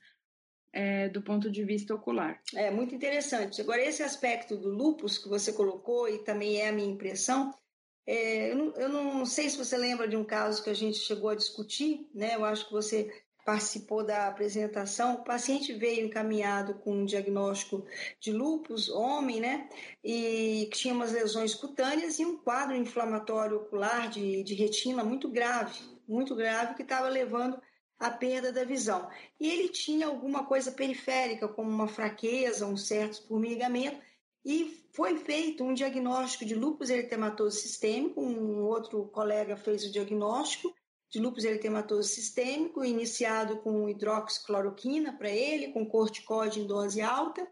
[0.72, 2.40] é, do ponto de vista ocular.
[2.54, 3.60] É muito interessante.
[3.60, 7.54] Agora, esse aspecto do lupus que você colocou, e também é a minha impressão,
[8.06, 10.98] é, eu, não, eu, não, sei se você lembra de um caso que a gente
[10.98, 12.34] chegou a discutir, né?
[12.34, 13.12] Eu acho que você
[13.44, 15.14] participou da apresentação.
[15.14, 17.84] O paciente veio encaminhado com um diagnóstico
[18.20, 19.68] de lupus, homem, né?
[20.02, 25.78] E tinha umas lesões cutâneas e um quadro inflamatório ocular de, de retina muito grave,
[26.06, 27.60] muito grave, que estava levando
[27.98, 29.08] a perda da visão.
[29.38, 34.00] E ele tinha alguma coisa periférica, como uma fraqueza, um certo formigamento,
[34.44, 40.74] e foi feito um diagnóstico de lúpus eritematoso sistêmico, um outro colega fez o diagnóstico
[41.08, 47.46] de lúpus eritematoso sistêmico, iniciado com hidroxicloroquina para ele, com corticóide em dose alta,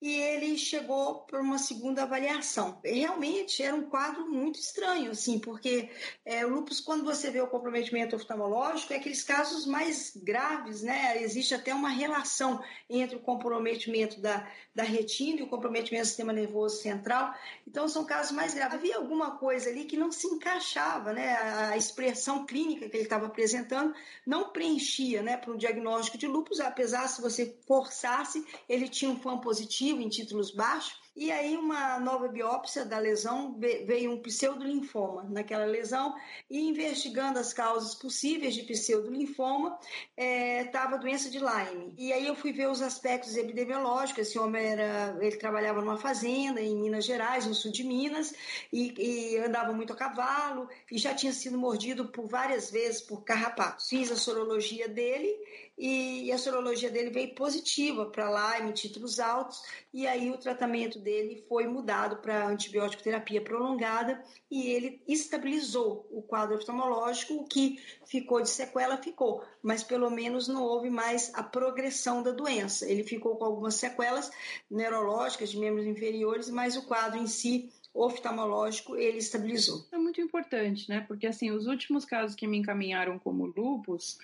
[0.00, 2.80] e ele chegou para uma segunda avaliação.
[2.84, 5.90] Realmente era um quadro muito estranho, assim, porque
[6.24, 11.20] é, o lúpus, quando você vê o comprometimento oftalmológico, é aqueles casos mais graves, né?
[11.20, 16.32] Existe até uma relação entre o comprometimento da, da retina e o comprometimento do sistema
[16.32, 17.34] nervoso central.
[17.66, 18.74] Então, são casos mais graves.
[18.74, 21.36] Havia alguma coisa ali que não se encaixava, né?
[21.70, 23.92] A expressão clínica que ele estava apresentando
[24.24, 29.18] não preenchia, né, para um diagnóstico de lúpus, apesar se você forçasse, ele tinha um
[29.18, 35.24] FAM positivo em títulos baixos, e aí uma nova biópsia da lesão veio um pseudolinfoma
[35.24, 36.14] naquela lesão,
[36.48, 39.76] e investigando as causas possíveis de pseudolinfoma,
[40.16, 41.92] estava é, doença de Lyme.
[41.98, 46.60] E aí eu fui ver os aspectos epidemiológicos, esse homem era, ele trabalhava numa fazenda
[46.60, 48.32] em Minas Gerais, no sul de Minas,
[48.72, 53.24] e, e andava muito a cavalo, e já tinha sido mordido por várias vezes por
[53.24, 53.88] carrapatos.
[53.88, 55.36] Fiz a sorologia dele,
[55.78, 59.62] e a sorologia dele veio positiva para Lyme, títulos altos,
[59.94, 66.20] e aí o tratamento dele foi mudado para antibiótico terapia prolongada e ele estabilizou o
[66.20, 71.42] quadro oftalmológico, o que ficou de sequela ficou, mas pelo menos não houve mais a
[71.42, 72.90] progressão da doença.
[72.90, 74.30] Ele ficou com algumas sequelas
[74.68, 79.86] neurológicas de membros inferiores, mas o quadro em si oftalmológico ele estabilizou.
[79.92, 81.00] É muito importante, né?
[81.00, 84.18] Porque assim, os últimos casos que me encaminharam como lupus,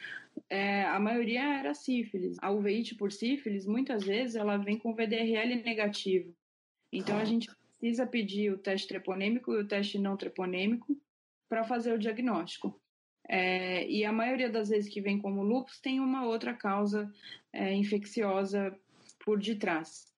[0.48, 2.36] é, a maioria era sífilis.
[2.40, 6.34] A uveíte por sífilis, muitas vezes, ela vem com VDRL negativo.
[6.92, 10.96] Então, a gente precisa pedir o teste treponêmico e o teste não treponêmico
[11.48, 12.80] para fazer o diagnóstico.
[13.28, 17.10] É, e a maioria das vezes que vem como lupus tem uma outra causa
[17.52, 18.78] é, infecciosa
[19.24, 20.13] por detrás.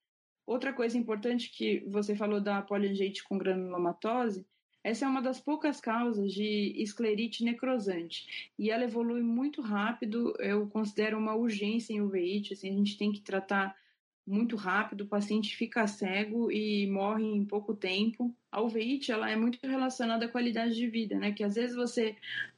[0.47, 4.47] Outra coisa importante que você falou da poliangite com granulomatose,
[4.85, 10.33] essa é uma das poucas causas de esclerite necrosante e ela evolui muito rápido.
[10.39, 13.75] Eu considero uma urgência em uveíte, assim, a gente tem que tratar
[14.25, 18.33] muito rápido, o paciente fica cego e morre em pouco tempo.
[18.51, 21.33] A uveíte ela é muito relacionada à qualidade de vida, né?
[21.33, 22.17] Que às vezes você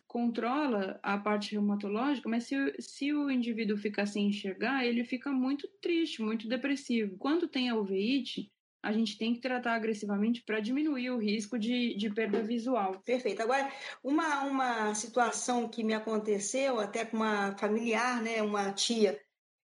[0.08, 5.68] controla a parte reumatológica, mas se, se o indivíduo fica sem enxergar, ele fica muito
[5.82, 7.18] triste, muito depressivo.
[7.18, 8.50] Quando tem a uveíte,
[8.82, 13.02] a gente tem que tratar agressivamente para diminuir o risco de, de perda visual.
[13.04, 13.42] Perfeito.
[13.42, 13.70] Agora,
[14.02, 19.20] uma, uma situação que me aconteceu até com uma familiar, né, uma tia,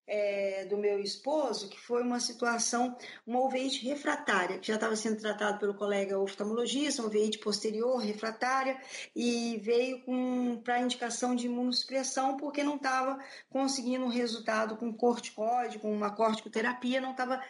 [0.06, 2.96] é, do meu esposo, que foi uma situação,
[3.26, 8.80] uma uveíte refratária, que já estava sendo tratado pelo colega oftalmologista, uma uveíte posterior refratária,
[9.14, 10.02] e veio
[10.62, 17.00] para indicação de imunossupressão, porque não estava conseguindo um resultado com corticoide, com uma corticoterapia,
[17.00, 17.42] não estava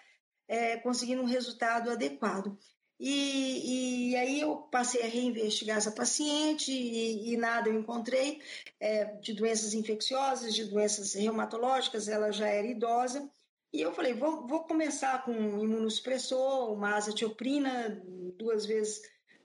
[0.46, 2.56] é, conseguindo um resultado adequado.
[2.98, 8.40] E, e, aí eu passei a reinvestigar essa paciente e, e nada eu encontrei
[8.78, 13.28] é, de doenças infecciosas, de doenças reumatológicas, ela já era idosa.
[13.72, 18.02] E eu falei, vou, vou começar com imunossupressor, uma azatioprina,
[18.36, 19.02] duas vezes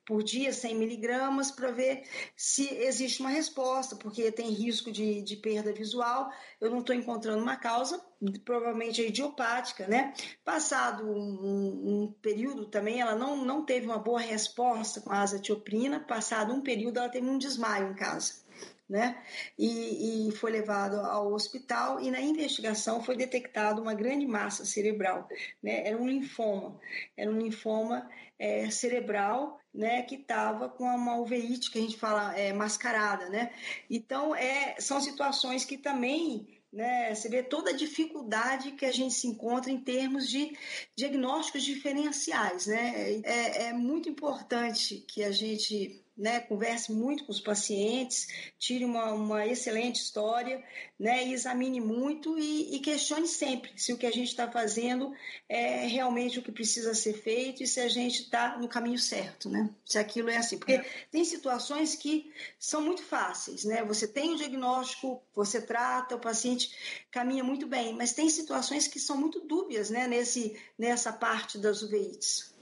[0.08, 2.04] por dia, 100 miligramas, para ver
[2.34, 6.32] se existe uma resposta, porque tem risco de, de perda visual.
[6.62, 8.02] Eu não estou encontrando uma causa,
[8.46, 10.14] provavelmente é idiopática, né?
[10.46, 16.00] Passado um, um, período também, ela não, não teve uma boa resposta com a azatioprina.
[16.00, 18.48] Passado um período, ela teve um desmaio em casa.
[18.90, 19.22] Né?
[19.60, 25.28] E, e, foi levado ao hospital e na investigação foi detectado uma grande massa cerebral,
[25.62, 25.86] né?
[25.86, 26.80] Era um linfoma,
[27.18, 32.36] era um linfoma é, cerebral né, que estava com uma uveíte que a gente fala
[32.36, 33.52] é, mascarada, né?
[33.88, 39.14] Então é, são situações que também né, você vê toda a dificuldade que a gente
[39.14, 40.58] se encontra em termos de
[40.96, 43.22] diagnósticos diferenciais, né?
[43.24, 49.14] É, é muito importante que a gente né, converse muito com os pacientes, tire uma,
[49.14, 50.64] uma excelente história,
[51.00, 55.14] né, examine muito e, e, questione sempre se o que a gente está fazendo
[55.48, 59.50] é realmente o que precisa ser feito e se a gente está no caminho certo,
[59.50, 59.70] né?
[59.86, 60.58] Se aquilo é assim.
[60.58, 60.86] Porque é.
[61.12, 63.84] tem situações que são muito fáceis, né?
[63.84, 66.72] Você tem o diagnóstico, você trata, o paciente
[67.12, 71.82] caminha muito bem, mas tem situações que são muito dúbias, né, nesse, nessa parte das
[71.82, 72.57] uveites.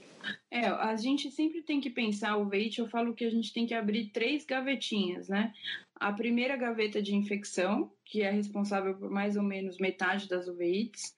[0.50, 3.66] É, a gente sempre tem que pensar o veite, eu falo que a gente tem
[3.66, 5.52] que abrir três gavetinhas, né?
[5.94, 11.14] A primeira gaveta de infecção, que é responsável por mais ou menos metade das uveites.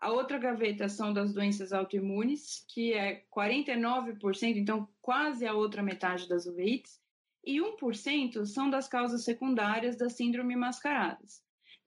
[0.00, 6.28] A outra gaveta são das doenças autoimunes, que é 49%, então quase a outra metade
[6.28, 7.00] das uveites.
[7.44, 11.42] E 1% são das causas secundárias da síndrome mascaradas.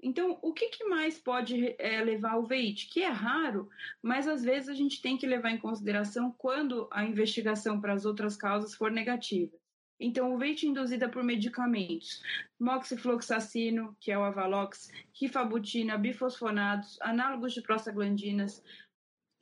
[0.05, 2.87] Então, o que, que mais pode é, levar ao veite?
[2.87, 3.67] Que é raro,
[4.03, 8.05] mas às vezes a gente tem que levar em consideração quando a investigação para as
[8.05, 9.51] outras causas for negativa.
[9.99, 12.21] Então, o veite induzida por medicamentos,
[12.59, 18.63] moxifloxacino, que é o Avalox, rifabutina, bifosfonados, análogos de prostaglandinas,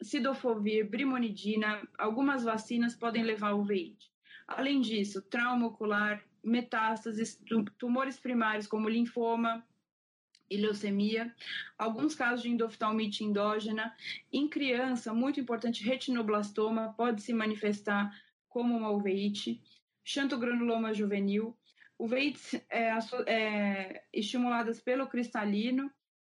[0.01, 4.09] cidofovir, brimonidina, algumas vacinas podem levar ao veite.
[4.47, 7.38] Além disso, trauma ocular, metástases,
[7.78, 9.61] tumores primários como linfoma,
[10.50, 11.34] e leucemia,
[11.78, 13.96] alguns casos de endoftalmite endógena.
[14.32, 18.12] Em criança, muito importante, retinoblastoma pode se manifestar
[18.50, 19.62] como uma uveíte,
[20.04, 21.58] xantogranuloma juvenil,
[21.98, 22.91] uveites é,
[23.28, 25.91] é, estimuladas pelo cristalino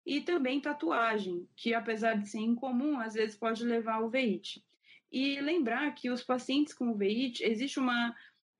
[0.04, 4.64] e também tatuagem, que apesar de ser incomum, às vezes pode levar ao uveíte.
[5.10, 8.14] E lembrar que os pacientes com uveíte, existe uma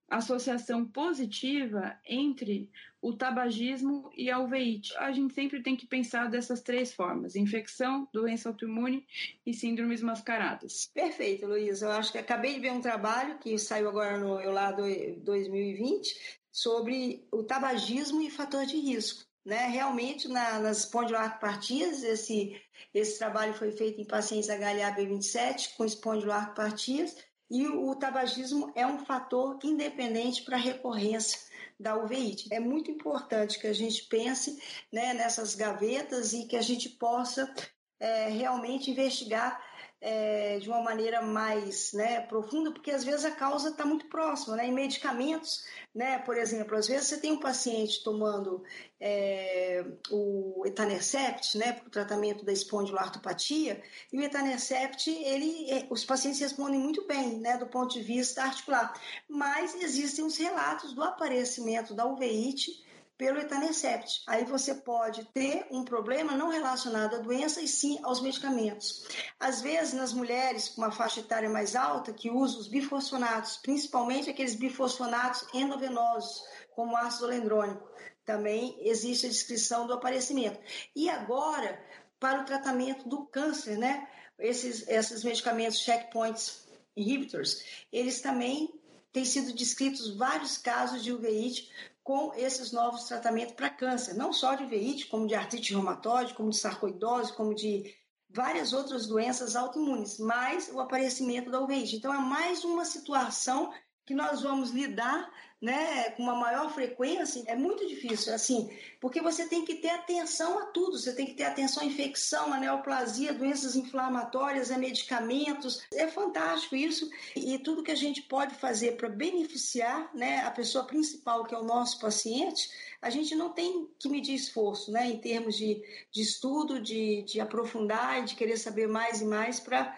[0.09, 2.69] associação positiva entre
[3.01, 4.95] o tabagismo e a uveíte.
[4.97, 9.05] A gente sempre tem que pensar dessas três formas: infecção, doença autoimune
[9.45, 10.89] e síndromes mascaradas.
[10.93, 11.87] Perfeito, Luísa.
[11.87, 14.83] Eu acho que acabei de ver um trabalho que saiu agora no Eulado
[15.17, 19.25] 2020 sobre o tabagismo e fator de risco.
[19.45, 19.67] Né?
[19.67, 22.59] Realmente, na, nas espondiloarcopartias, esse,
[22.93, 27.15] esse trabalho foi feito em pacientes HLA-B27 com espondiloarcopartias
[27.49, 31.39] e o tabagismo é um fator independente para a recorrência
[31.79, 32.53] da uveíte.
[32.53, 37.53] É muito importante que a gente pense né, nessas gavetas e que a gente possa
[37.99, 39.61] é, realmente investigar
[39.99, 44.55] é, de uma maneira mais né, profunda, porque às vezes a causa está muito próxima.
[44.55, 44.67] Né?
[44.67, 48.63] Em medicamentos, né, por exemplo, às vezes você tem um paciente tomando
[48.99, 53.81] é, o etanercept né, para o tratamento da espondiloartropatia,
[54.13, 58.43] e o etanercept, ele, é, os pacientes respondem muito bem né, do ponto de vista
[58.43, 58.93] articular,
[59.27, 62.86] mas existem os relatos do aparecimento da uveíte
[63.17, 64.21] pelo etanercept.
[64.27, 69.07] Aí você pode ter um problema não relacionado à doença e sim aos medicamentos.
[69.39, 74.29] Às vezes, nas mulheres com uma faixa etária mais alta, que usam os bifosfonatos, principalmente
[74.29, 76.43] aqueles bifosfonatos endovenosos,
[76.75, 77.89] como o ácido lendrônico,
[78.23, 80.59] também existe a descrição do aparecimento.
[80.95, 81.81] E agora,
[82.19, 84.07] para o tratamento do câncer, né?
[84.39, 88.73] esses, esses medicamentos checkpoints inhibitors, eles também
[89.11, 91.71] têm sido descritos vários casos de uveíte
[92.07, 96.51] com esses novos tratamentos para câncer, não só de uveíte, como de artrite reumatoide, como
[96.51, 97.93] de sarcoidose, como de
[98.29, 101.97] várias outras doenças autoimunes, mais o aparecimento da uveíte.
[101.97, 103.73] Então, é mais uma situação
[104.07, 105.29] que nós vamos lidar
[105.61, 108.69] né, com uma maior frequência, é muito difícil, assim,
[109.01, 112.53] porque você tem que ter atenção a tudo, você tem que ter atenção à infecção,
[112.53, 115.83] à neoplasia, doenças inflamatórias, a medicamentos.
[115.91, 120.83] É fantástico isso e tudo que a gente pode fazer para beneficiar, né, a pessoa
[120.83, 122.69] principal, que é o nosso paciente,
[123.01, 127.39] a gente não tem que medir esforço, né, em termos de, de estudo, de, de
[127.39, 129.95] aprofundar de querer saber mais e mais para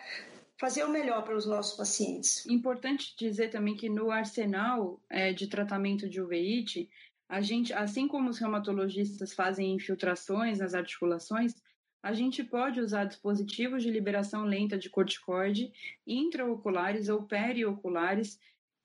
[0.60, 2.46] fazer o melhor para os nossos pacientes.
[2.46, 6.90] Importante dizer também que no arsenal é, de tratamento de uveíte,
[7.30, 11.56] a gente, assim como os reumatologistas fazem infiltrações nas articulações,
[12.04, 15.72] a gente pode usar dispositivos de liberação lenta de corticoide
[16.06, 18.38] intraoculares ou perioculares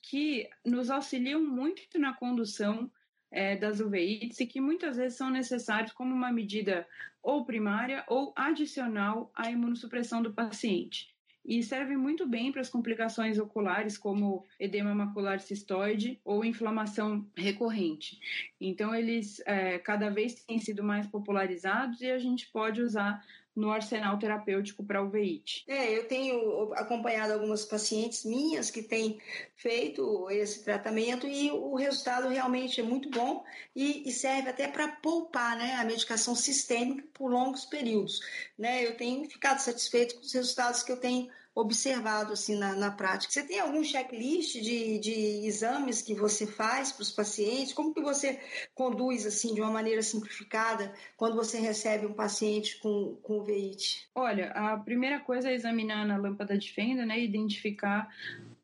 [0.03, 2.91] que nos auxiliam muito na condução
[3.33, 6.87] é, das uveites e que muitas vezes são necessários como uma medida
[7.21, 11.14] ou primária ou adicional à imunossupressão do paciente
[11.45, 18.19] e serve muito bem para as complicações oculares, como edema macular cistoide ou inflamação recorrente.
[18.61, 23.23] Então, eles é, cada vez têm sido mais popularizados e a gente pode usar
[23.55, 25.65] no arsenal terapêutico para uveíte.
[25.69, 29.21] É, eu tenho acompanhado algumas pacientes minhas que têm
[29.55, 33.45] feito esse tratamento e o resultado realmente é muito bom
[33.75, 38.21] e, e serve até para poupar né, a medicação sistêmica por longos períodos.
[38.59, 38.85] Né?
[38.85, 43.33] Eu tenho ficado satisfeito com os resultados que eu tenho observado assim na, na prática.
[43.33, 47.73] Você tem algum checklist de, de exames que você faz para os pacientes?
[47.73, 48.41] Como que você
[48.75, 54.09] conduz assim de uma maneira simplificada quando você recebe um paciente com, com uveíte?
[54.15, 58.13] Olha, a primeira coisa é examinar na lâmpada de fenda, né, identificar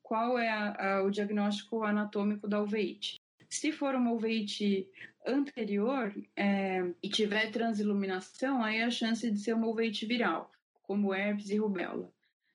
[0.03, 3.21] qual é a, a, o diagnóstico anatômico da uveíte.
[3.49, 4.89] Se for uma uveíte
[5.25, 10.51] anterior é, e tiver transiluminação, aí a chance de ser uma uveíte viral,
[10.83, 12.11] como herpes e rubéola.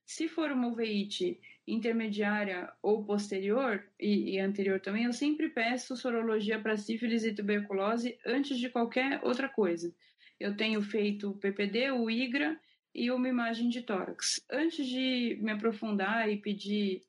[0.06, 6.60] Se for uma uveíte intermediária ou posterior, e, e anterior também, eu sempre peço sorologia
[6.60, 9.93] para sífilis e tuberculose antes de qualquer outra coisa.
[10.39, 12.60] Eu tenho feito o PPD, o IGRA
[12.93, 14.39] e uma imagem de tórax.
[14.49, 17.01] Antes de me aprofundar e pedir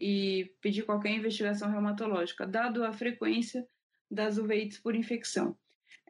[0.00, 3.66] e pedir qualquer investigação reumatológica, dado a frequência
[4.08, 5.56] das uveites por infecção.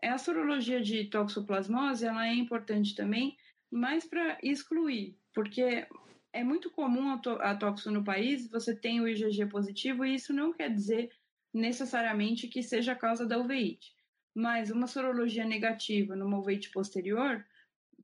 [0.02, 3.36] A sorologia de toxoplasmose ela é importante também,
[3.70, 5.86] mas para excluir, porque
[6.32, 10.52] é muito comum a, toxo no país, você tem o IgG positivo e isso não
[10.52, 11.10] quer dizer
[11.52, 13.94] necessariamente que seja a causa da uveíte.
[14.34, 17.44] Mas uma sorologia negativa numa uveíte posterior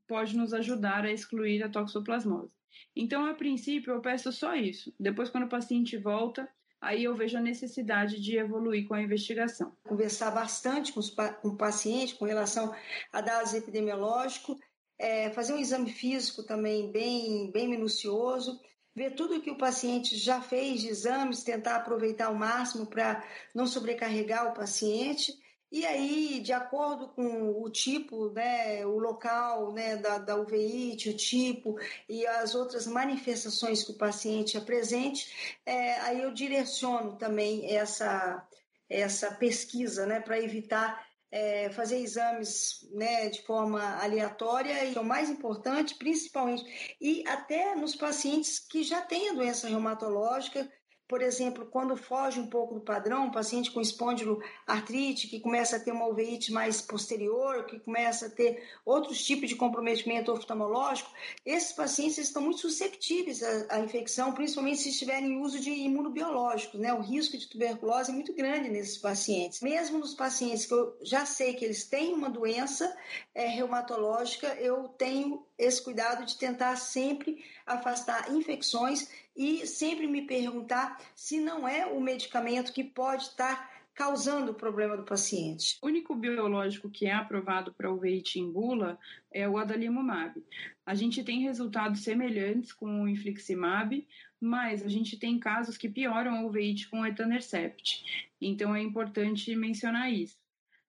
[0.07, 2.51] pode nos ajudar a excluir a toxoplasmose.
[2.95, 4.93] Então, a princípio, eu peço só isso.
[4.99, 6.47] Depois, quando o paciente volta,
[6.81, 9.75] aí eu vejo a necessidade de evoluir com a investigação.
[9.83, 12.75] Conversar bastante com, os, com o paciente com relação
[13.13, 14.57] a dados epidemiológicos
[14.97, 18.59] é, fazer um exame físico também bem, bem minucioso,
[18.95, 23.23] ver tudo que o paciente já fez de exames, tentar aproveitar ao máximo para
[23.53, 25.37] não sobrecarregar o paciente.
[25.71, 31.17] E aí, de acordo com o tipo, né, o local né, da, da uveíte, o
[31.17, 31.77] tipo
[32.07, 38.47] e as outras manifestações que o paciente apresente, é, aí eu direciono também essa,
[38.89, 41.05] essa pesquisa né, para evitar
[41.35, 47.93] é, fazer exames né, de forma aleatória e o mais importante, principalmente, e até nos
[47.93, 50.65] pacientes que já têm a doença reumatológica,
[51.07, 55.79] por exemplo, quando foge um pouco do padrão, um paciente com espondiloartrite, que começa a
[55.79, 61.11] ter uma uveíte mais posterior, que começa a ter outros tipos de comprometimento oftalmológico,
[61.45, 66.79] esses pacientes estão muito susceptíveis à, à infecção, principalmente se estiverem em uso de imunobiológicos.
[66.79, 66.91] Né?
[66.91, 69.61] O risco de tuberculose é muito grande nesses pacientes.
[69.61, 72.95] Mesmo nos pacientes que eu já sei que eles têm uma doença
[73.35, 80.97] é, reumatológica, eu tenho esse cuidado de tentar sempre afastar infecções e sempre me perguntar
[81.15, 85.77] se não é o medicamento que pode estar causando o problema do paciente.
[85.81, 88.99] O único biológico que é aprovado para o veite em bula
[89.31, 90.43] é o adalimumab.
[90.85, 94.05] A gente tem resultados semelhantes com o infliximab,
[94.39, 98.29] mas a gente tem casos que pioram o veite com etanercept.
[98.39, 100.37] Então é importante mencionar isso.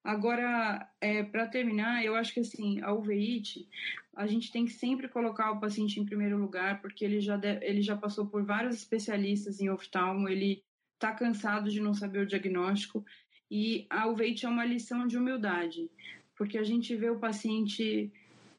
[0.06, 3.68] Agora, é, para terminar, eu acho que assim, a uveíte,
[4.14, 7.82] a gente tem que sempre colocar o paciente em primeiro lugar, porque ele já, ele
[7.82, 10.62] já passou por vários especialistas em oftalmo, ele
[10.94, 13.04] está cansado de não saber o diagnóstico,
[13.50, 15.90] e a uveíte é uma lição de humildade,
[16.36, 18.12] porque a gente vê o paciente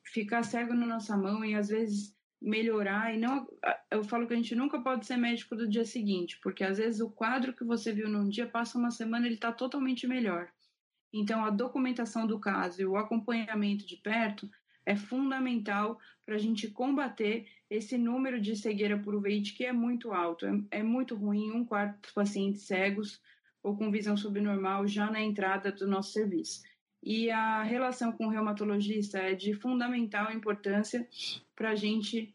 [0.04, 3.48] ficar cego na nossa mão e às vezes melhorar e não
[3.90, 7.00] eu falo que a gente nunca pode ser médico do dia seguinte, porque às vezes
[7.00, 10.52] o quadro que você viu num dia passa uma semana ele está totalmente melhor.
[11.14, 14.50] Então a documentação do caso e o acompanhamento de perto
[14.86, 20.14] é fundamental para a gente combater esse número de cegueira por uveíte que é muito
[20.14, 23.22] alto, é, é muito ruim, um quarto dos pacientes cegos
[23.62, 26.62] ou com visão subnormal já na entrada do nosso serviço.
[27.04, 31.08] E a relação com o reumatologista é de fundamental importância
[31.56, 32.34] para a gente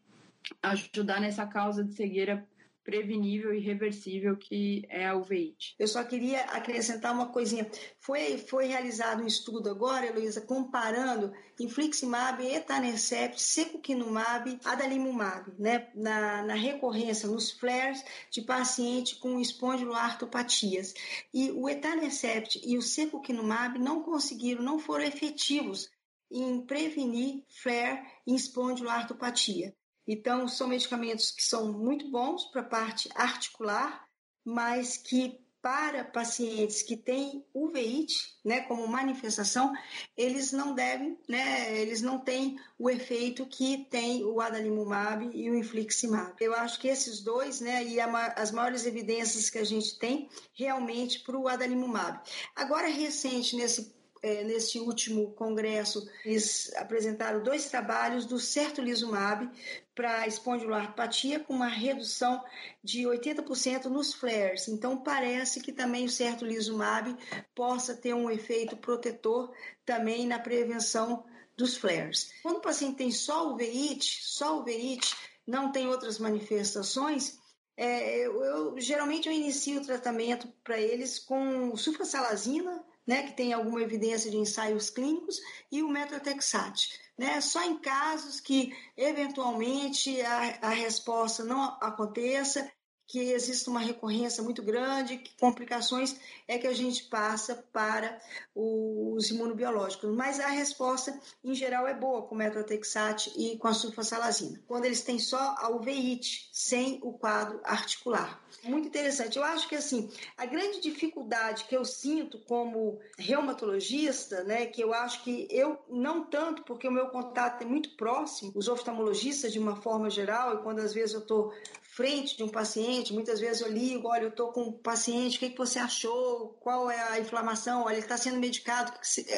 [0.61, 2.47] ajudar nessa causa de cegueira
[2.83, 5.75] prevenível e reversível que é a uveíte.
[5.79, 7.69] Eu só queria acrescentar uma coisinha.
[7.99, 16.55] Foi, foi realizado um estudo agora, Heloísa, comparando infliximab, etanercept, secukinumab, adalimumab, né, na, na
[16.55, 20.93] recorrência, nos flares de paciente com espondiloartopatias.
[21.33, 25.89] E o etanercept e o secukinumab não conseguiram, não foram efetivos
[26.31, 29.73] em prevenir flare em espondiloartopatia.
[30.07, 34.07] Então, são medicamentos que são muito bons para a parte articular,
[34.45, 39.71] mas que para pacientes que têm uveíte, né, como manifestação,
[40.17, 45.55] eles não devem, né, eles não têm o efeito que tem o adalimumab e o
[45.55, 46.35] infliximab.
[46.41, 50.27] Eu acho que esses dois, né, e a, as maiores evidências que a gente tem
[50.53, 52.19] realmente para o adalimumab.
[52.53, 59.49] Agora, recente, nesse é, último congresso, eles apresentaram dois trabalhos do certolizumab
[59.95, 62.43] para espondiloartropatia com uma redução
[62.83, 64.67] de 80% nos flares.
[64.67, 67.15] Então, parece que também o certolizumab
[67.53, 69.53] possa ter um efeito protetor
[69.85, 71.23] também na prevenção
[71.55, 72.31] dos flares.
[72.41, 75.15] Quando o paciente tem só o veite, só o veite,
[75.45, 77.37] não tem outras manifestações,
[77.75, 83.51] é, eu, eu, geralmente eu inicio o tratamento para eles com sulfasalazina, né, que tem
[83.51, 85.39] alguma evidência de ensaios clínicos,
[85.71, 86.99] e o metrotexate.
[87.17, 92.67] Né, só em casos que eventualmente a, a resposta não aconteça
[93.07, 96.15] que existe uma recorrência muito grande, que complicações
[96.47, 98.19] é que a gente passa para
[98.55, 100.15] os imunobiológicos.
[100.15, 104.85] Mas a resposta, em geral, é boa com o metrotexate e com a sulfasalazina, quando
[104.85, 108.41] eles têm só a uveíte, sem o quadro articular.
[108.63, 109.37] Muito interessante.
[109.37, 114.93] Eu acho que, assim, a grande dificuldade que eu sinto como reumatologista, né, que eu
[114.93, 119.59] acho que eu, não tanto, porque o meu contato é muito próximo, os oftalmologistas, de
[119.59, 121.53] uma forma geral, e quando às vezes eu estou
[121.95, 125.39] frente de um paciente, muitas vezes eu ligo, olha, eu estou com um paciente, o
[125.39, 126.57] que, que você achou?
[126.59, 127.83] Qual é a inflamação?
[127.83, 128.91] Olha, ele está sendo medicado,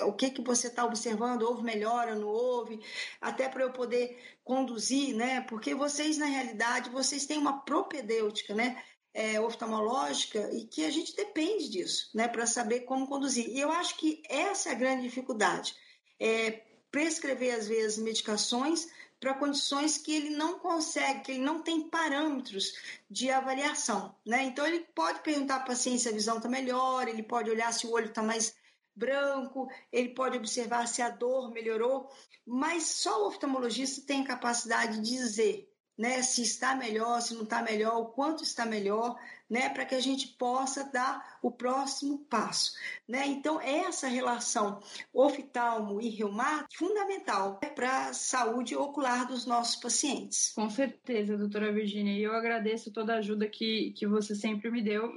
[0.04, 1.42] o que, que você está observando?
[1.44, 2.80] Houve melhora, não houve?
[3.20, 5.42] Até para eu poder conduzir, né?
[5.42, 8.82] Porque vocês, na realidade, vocês têm uma propedêutica, né?
[9.14, 12.28] É, oftalmológica e que a gente depende disso, né?
[12.28, 13.48] Para saber como conduzir.
[13.50, 15.76] E eu acho que essa é a grande dificuldade.
[16.20, 18.88] É prescrever, às vezes, medicações
[19.26, 22.76] para condições que ele não consegue, que ele não tem parâmetros
[23.10, 24.16] de avaliação.
[24.24, 24.44] Né?
[24.44, 27.74] Então, ele pode perguntar para o paciente se a visão está melhor, ele pode olhar
[27.74, 28.56] se o olho está mais
[28.96, 32.08] branco, ele pode observar se a dor melhorou,
[32.46, 37.62] mas só o oftalmologista tem capacidade de dizer né, se está melhor, se não está
[37.62, 39.18] melhor, o quanto está melhor,
[39.50, 42.74] né, para que a gente possa dar o próximo passo.
[43.08, 43.26] Né?
[43.28, 44.80] Então, essa relação
[45.14, 50.52] oftalmo e reumato é fundamental para a saúde ocular dos nossos pacientes.
[50.56, 54.82] Com certeza, doutora Virginia, e eu agradeço toda a ajuda que, que você sempre me
[54.82, 55.16] deu.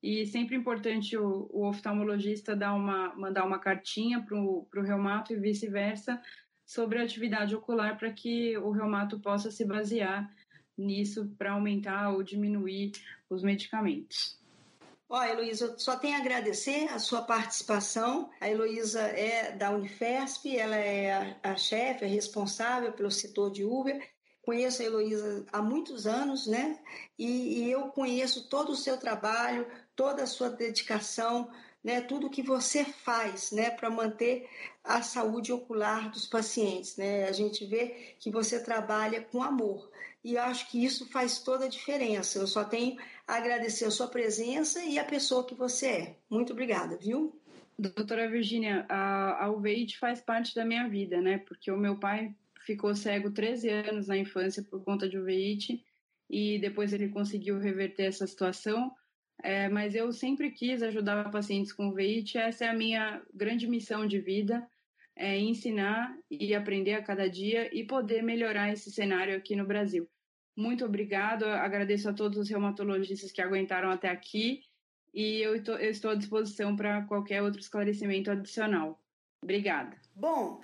[0.00, 5.36] E sempre importante o, o oftalmologista dar uma, mandar uma cartinha para o reumato e
[5.36, 6.22] vice-versa,
[6.68, 10.30] sobre a atividade ocular para que o reumato possa se basear
[10.76, 12.92] nisso para aumentar ou diminuir
[13.30, 14.38] os medicamentos.
[15.08, 18.28] Ó, Heloísa, só tenho a agradecer a sua participação.
[18.38, 23.64] A Heloísa é da Unifesp, ela é a, a chefe, é responsável pelo setor de
[23.64, 24.06] Uber.
[24.42, 26.78] Conheço a Heloísa há muitos anos, né?
[27.18, 29.66] E, e eu conheço todo o seu trabalho,
[29.96, 31.50] toda a sua dedicação
[31.88, 34.46] né, tudo que você faz né, para manter
[34.84, 36.98] a saúde ocular dos pacientes.
[36.98, 37.24] Né?
[37.24, 39.90] A gente vê que você trabalha com amor
[40.22, 42.38] e eu acho que isso faz toda a diferença.
[42.38, 46.16] Eu só tenho a agradecer a sua presença e a pessoa que você é.
[46.28, 47.34] Muito obrigada, viu?
[47.78, 51.38] Doutora Virginia, a, a uveíte faz parte da minha vida, né?
[51.38, 52.34] Porque o meu pai
[52.66, 55.82] ficou cego 13 anos na infância por conta de uveíte
[56.28, 58.92] e depois ele conseguiu reverter essa situação
[59.42, 64.06] é, mas eu sempre quis ajudar pacientes com VIH, essa é a minha grande missão
[64.06, 64.66] de vida,
[65.14, 70.08] é ensinar e aprender a cada dia e poder melhorar esse cenário aqui no Brasil.
[70.56, 74.62] Muito obrigado, agradeço a todos os reumatologistas que aguentaram até aqui
[75.14, 79.00] e eu, tô, eu estou à disposição para qualquer outro esclarecimento adicional.
[79.42, 79.96] Obrigada.
[80.14, 80.60] Bom,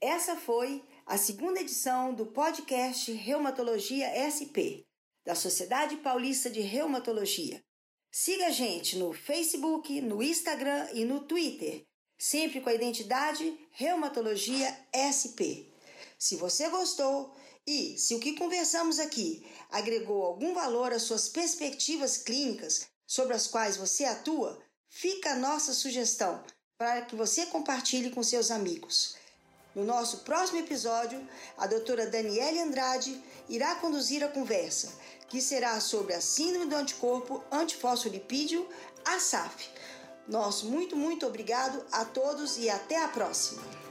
[0.00, 4.86] essa foi a segunda edição do podcast Reumatologia SP,
[5.24, 7.63] da Sociedade Paulista de Reumatologia.
[8.16, 11.84] Siga a gente no Facebook, no Instagram e no Twitter,
[12.16, 15.66] sempre com a identidade Reumatologia SP.
[16.16, 17.34] Se você gostou
[17.66, 23.48] e se o que conversamos aqui agregou algum valor às suas perspectivas clínicas sobre as
[23.48, 26.40] quais você atua, fica a nossa sugestão
[26.78, 29.16] para que você compartilhe com seus amigos.
[29.74, 31.20] No nosso próximo episódio,
[31.58, 34.92] a doutora Daniele Andrade irá conduzir a conversa,
[35.34, 38.68] que será sobre a Síndrome do Anticorpo Antifosfolipídio,
[39.04, 39.68] a SAF.
[40.28, 43.83] Nosso muito, muito obrigado a todos e até a próxima!